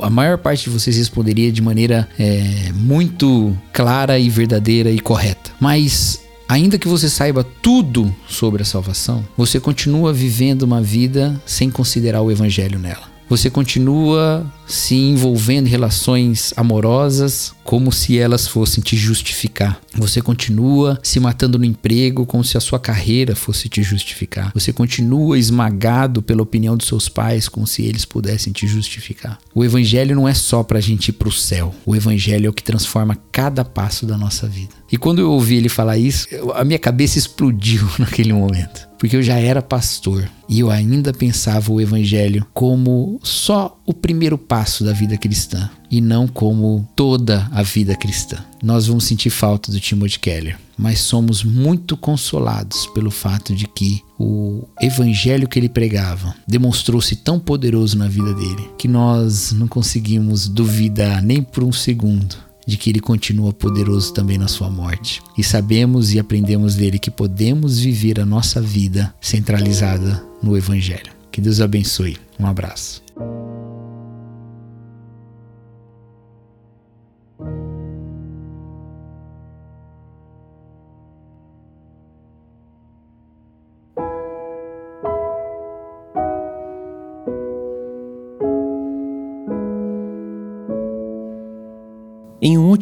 a 0.00 0.08
maior 0.08 0.38
parte 0.38 0.64
de 0.64 0.70
vocês 0.70 0.96
responderia 0.96 1.52
de 1.52 1.60
maneira 1.60 2.08
é, 2.18 2.72
muito 2.74 3.56
clara 3.72 4.18
e 4.18 4.30
verdadeira 4.30 4.90
e 4.90 4.98
correta. 4.98 5.50
Mas 5.60 6.20
ainda 6.48 6.78
que 6.78 6.88
você 6.88 7.08
saiba 7.08 7.44
tudo 7.44 8.14
sobre 8.26 8.62
a 8.62 8.64
salvação, 8.64 9.24
você 9.36 9.60
continua 9.60 10.12
vivendo 10.12 10.62
uma 10.62 10.80
vida 10.80 11.40
sem 11.44 11.70
considerar 11.70 12.22
o 12.22 12.30
evangelho 12.32 12.78
nela. 12.78 13.08
Você 13.28 13.50
continua 13.50 14.50
se 14.68 14.94
envolvendo 14.94 15.66
em 15.66 15.70
relações 15.70 16.52
amorosas 16.56 17.52
como 17.64 17.92
se 17.92 18.18
elas 18.18 18.46
fossem 18.48 18.82
te 18.82 18.96
justificar. 18.96 19.78
Você 19.94 20.22
continua 20.22 20.98
se 21.02 21.20
matando 21.20 21.58
no 21.58 21.66
emprego 21.66 22.24
como 22.24 22.42
se 22.42 22.56
a 22.56 22.60
sua 22.60 22.78
carreira 22.78 23.36
fosse 23.36 23.68
te 23.68 23.82
justificar. 23.82 24.50
Você 24.54 24.72
continua 24.72 25.38
esmagado 25.38 26.22
pela 26.22 26.42
opinião 26.42 26.76
dos 26.76 26.86
seus 26.86 27.10
pais 27.10 27.46
como 27.46 27.66
se 27.66 27.82
eles 27.82 28.04
pudessem 28.06 28.52
te 28.52 28.66
justificar. 28.66 29.38
O 29.54 29.64
evangelho 29.64 30.16
não 30.16 30.26
é 30.26 30.32
só 30.32 30.62
para 30.62 30.78
a 30.78 30.80
gente 30.80 31.08
ir 31.08 31.12
para 31.12 31.28
o 31.28 31.32
céu. 31.32 31.74
O 31.84 31.94
evangelho 31.94 32.46
é 32.46 32.48
o 32.48 32.54
que 32.54 32.62
transforma 32.62 33.18
cada 33.30 33.64
passo 33.64 34.06
da 34.06 34.16
nossa 34.16 34.46
vida. 34.46 34.72
E 34.90 34.96
quando 34.96 35.18
eu 35.18 35.30
ouvi 35.30 35.56
ele 35.56 35.68
falar 35.68 35.98
isso, 35.98 36.26
a 36.54 36.64
minha 36.64 36.78
cabeça 36.78 37.18
explodiu 37.18 37.86
naquele 37.98 38.32
momento. 38.32 38.88
Porque 38.98 39.16
eu 39.16 39.22
já 39.22 39.38
era 39.38 39.62
pastor 39.62 40.28
e 40.48 40.58
eu 40.58 40.70
ainda 40.70 41.12
pensava 41.12 41.70
o 41.70 41.80
evangelho 41.80 42.44
como 42.52 43.20
só 43.22 43.78
o 43.86 43.94
primeiro 43.94 44.36
passo 44.36 44.57
da 44.84 44.92
vida 44.92 45.16
cristã 45.16 45.70
e 45.90 46.00
não 46.00 46.26
como 46.26 46.86
toda 46.94 47.48
a 47.52 47.62
vida 47.62 47.94
cristã. 47.94 48.38
Nós 48.62 48.86
vamos 48.86 49.04
sentir 49.04 49.30
falta 49.30 49.70
do 49.70 49.78
Timothy 49.78 50.18
Keller, 50.18 50.58
mas 50.76 50.98
somos 50.98 51.44
muito 51.44 51.96
consolados 51.96 52.86
pelo 52.88 53.10
fato 53.10 53.54
de 53.54 53.66
que 53.66 54.02
o 54.18 54.64
evangelho 54.80 55.48
que 55.48 55.58
ele 55.58 55.68
pregava 55.68 56.34
demonstrou-se 56.46 57.14
tão 57.16 57.38
poderoso 57.38 57.96
na 57.96 58.08
vida 58.08 58.34
dele 58.34 58.68
que 58.76 58.88
nós 58.88 59.52
não 59.52 59.68
conseguimos 59.68 60.48
duvidar 60.48 61.22
nem 61.22 61.42
por 61.42 61.62
um 61.62 61.72
segundo 61.72 62.36
de 62.66 62.76
que 62.76 62.90
ele 62.90 63.00
continua 63.00 63.50
poderoso 63.50 64.12
também 64.12 64.36
na 64.36 64.46
sua 64.46 64.68
morte. 64.68 65.22
E 65.38 65.42
sabemos 65.42 66.12
e 66.12 66.18
aprendemos 66.18 66.74
dele 66.74 66.98
que 66.98 67.10
podemos 67.10 67.78
viver 67.78 68.20
a 68.20 68.26
nossa 68.26 68.60
vida 68.60 69.14
centralizada 69.22 70.22
no 70.42 70.54
Evangelho. 70.54 71.10
Que 71.32 71.40
Deus 71.40 71.62
abençoe. 71.62 72.18
Um 72.38 72.46
abraço. 72.46 73.02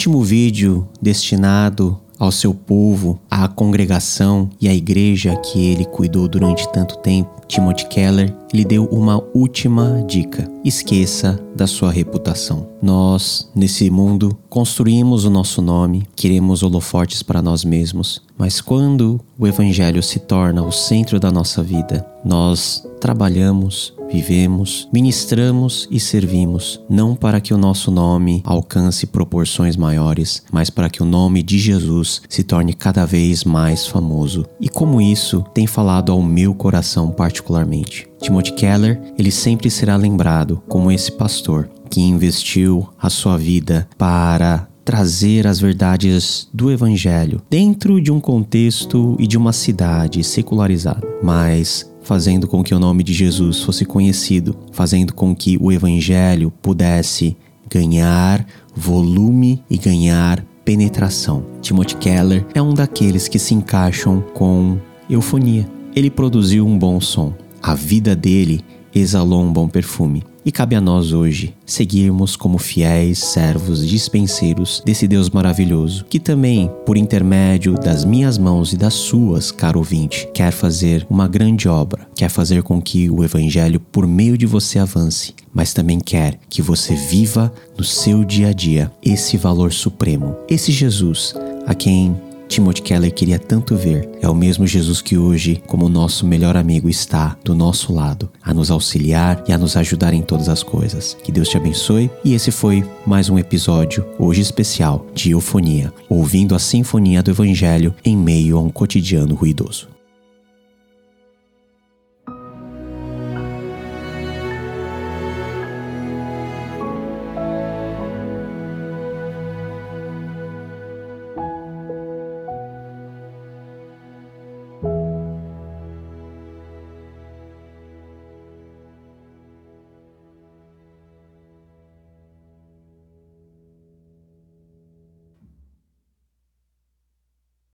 Último 0.06 0.22
vídeo 0.22 0.86
destinado 1.02 1.98
ao 2.16 2.30
seu 2.30 2.54
povo, 2.54 3.18
à 3.28 3.48
congregação 3.48 4.48
e 4.60 4.68
à 4.68 4.74
igreja 4.74 5.36
que 5.36 5.66
ele 5.66 5.84
cuidou 5.84 6.28
durante 6.28 6.70
tanto 6.72 6.96
tempo, 6.98 7.42
Timothy 7.48 7.86
Keller 7.88 8.34
lhe 8.54 8.64
deu 8.64 8.84
uma 8.84 9.20
última 9.34 10.04
dica: 10.06 10.48
esqueça 10.64 11.38
da 11.56 11.66
sua 11.66 11.90
reputação. 11.90 12.68
Nós, 12.80 13.50
nesse 13.54 13.90
mundo, 13.90 14.38
construímos 14.48 15.24
o 15.24 15.30
nosso 15.30 15.60
nome, 15.60 16.06
queremos 16.14 16.62
holofortes 16.62 17.22
para 17.22 17.42
nós 17.42 17.64
mesmos, 17.64 18.22
mas 18.38 18.60
quando 18.60 19.20
o 19.36 19.46
Evangelho 19.46 20.02
se 20.04 20.20
torna 20.20 20.62
o 20.62 20.70
centro 20.70 21.18
da 21.18 21.32
nossa 21.32 21.64
vida, 21.64 22.06
nós 22.24 22.86
trabalhamos, 23.00 23.92
vivemos, 24.10 24.88
ministramos 24.92 25.88
e 25.90 25.98
servimos, 25.98 26.80
não 26.88 27.14
para 27.14 27.40
que 27.40 27.52
o 27.52 27.58
nosso 27.58 27.90
nome 27.90 28.42
alcance 28.44 29.06
proporções 29.06 29.76
maiores, 29.76 30.42
mas 30.50 30.70
para 30.70 30.88
que 30.88 31.02
o 31.02 31.06
nome 31.06 31.42
de 31.42 31.58
Jesus 31.58 32.22
se 32.28 32.42
torne 32.42 32.74
cada 32.74 33.04
vez 33.04 33.44
mais 33.44 33.86
famoso. 33.86 34.46
E 34.60 34.68
como 34.68 35.00
isso 35.00 35.44
tem 35.54 35.66
falado 35.66 36.12
ao 36.12 36.22
meu 36.22 36.54
coração 36.54 37.10
particularmente. 37.10 38.08
Timothy 38.20 38.52
Keller, 38.52 39.00
ele 39.18 39.30
sempre 39.30 39.70
será 39.70 39.96
lembrado 39.96 40.62
como 40.68 40.90
esse 40.90 41.12
pastor 41.12 41.68
que 41.90 42.00
investiu 42.00 42.88
a 43.00 43.08
sua 43.08 43.36
vida 43.36 43.88
para 43.96 44.68
trazer 44.86 45.48
as 45.48 45.58
verdades 45.58 46.48
do 46.54 46.70
Evangelho 46.70 47.42
dentro 47.50 48.00
de 48.00 48.12
um 48.12 48.20
contexto 48.20 49.16
e 49.18 49.26
de 49.26 49.36
uma 49.36 49.52
cidade 49.52 50.22
secularizada, 50.22 51.06
mas 51.20 51.92
fazendo 52.06 52.46
com 52.46 52.62
que 52.62 52.72
o 52.72 52.78
nome 52.78 53.02
de 53.02 53.12
Jesus 53.12 53.62
fosse 53.62 53.84
conhecido, 53.84 54.56
fazendo 54.70 55.12
com 55.12 55.34
que 55.34 55.58
o 55.60 55.72
Evangelho 55.72 56.52
pudesse 56.62 57.36
ganhar 57.68 58.46
volume 58.76 59.60
e 59.68 59.76
ganhar 59.76 60.46
penetração. 60.64 61.44
Timothy 61.60 61.96
Keller 61.96 62.46
é 62.54 62.62
um 62.62 62.72
daqueles 62.72 63.26
que 63.26 63.40
se 63.40 63.54
encaixam 63.54 64.20
com 64.34 64.78
eufonia. 65.10 65.68
Ele 65.96 66.08
produziu 66.08 66.64
um 66.64 66.78
bom 66.78 67.00
som. 67.00 67.34
A 67.60 67.74
vida 67.74 68.14
dele 68.14 68.64
exalou 68.94 69.42
um 69.42 69.52
bom 69.52 69.66
perfume. 69.66 70.22
E 70.46 70.52
cabe 70.52 70.76
a 70.76 70.80
nós 70.80 71.12
hoje 71.12 71.52
seguirmos 71.66 72.36
como 72.36 72.56
fiéis 72.56 73.18
servos 73.18 73.84
dispenseiros 73.84 74.80
desse 74.86 75.08
Deus 75.08 75.28
maravilhoso, 75.28 76.04
que 76.08 76.20
também, 76.20 76.70
por 76.86 76.96
intermédio 76.96 77.74
das 77.74 78.04
minhas 78.04 78.38
mãos 78.38 78.72
e 78.72 78.76
das 78.76 78.94
suas, 78.94 79.50
caro 79.50 79.80
ouvinte, 79.80 80.28
quer 80.32 80.52
fazer 80.52 81.04
uma 81.10 81.26
grande 81.26 81.68
obra, 81.68 82.06
quer 82.14 82.28
fazer 82.28 82.62
com 82.62 82.80
que 82.80 83.10
o 83.10 83.24
Evangelho, 83.24 83.80
por 83.80 84.06
meio 84.06 84.38
de 84.38 84.46
você, 84.46 84.78
avance, 84.78 85.34
mas 85.52 85.72
também 85.72 85.98
quer 85.98 86.38
que 86.48 86.62
você 86.62 86.94
viva 86.94 87.52
no 87.76 87.82
seu 87.82 88.22
dia 88.22 88.50
a 88.50 88.52
dia 88.52 88.92
esse 89.04 89.36
valor 89.36 89.72
supremo, 89.72 90.36
esse 90.48 90.70
Jesus 90.70 91.34
a 91.66 91.74
quem 91.74 92.16
Timothy 92.48 92.82
Keller 92.82 93.12
queria 93.12 93.38
tanto 93.38 93.76
ver 93.76 94.08
é 94.20 94.28
o 94.28 94.34
mesmo 94.34 94.66
Jesus 94.66 95.02
que 95.02 95.18
hoje, 95.18 95.62
como 95.66 95.88
nosso 95.88 96.26
melhor 96.26 96.56
amigo, 96.56 96.88
está 96.88 97.36
do 97.44 97.54
nosso 97.54 97.92
lado, 97.92 98.30
a 98.42 98.54
nos 98.54 98.70
auxiliar 98.70 99.42
e 99.48 99.52
a 99.52 99.58
nos 99.58 99.76
ajudar 99.76 100.14
em 100.14 100.22
todas 100.22 100.48
as 100.48 100.62
coisas. 100.62 101.16
Que 101.22 101.32
Deus 101.32 101.48
te 101.48 101.56
abençoe 101.56 102.10
e 102.24 102.34
esse 102.34 102.50
foi 102.50 102.84
mais 103.06 103.28
um 103.28 103.38
episódio, 103.38 104.04
hoje 104.18 104.40
especial, 104.40 105.06
de 105.14 105.32
Eufonia, 105.32 105.92
ouvindo 106.08 106.54
a 106.54 106.58
sinfonia 106.58 107.22
do 107.22 107.30
Evangelho 107.30 107.94
em 108.04 108.16
meio 108.16 108.56
a 108.56 108.60
um 108.60 108.70
cotidiano 108.70 109.34
ruidoso. 109.34 109.95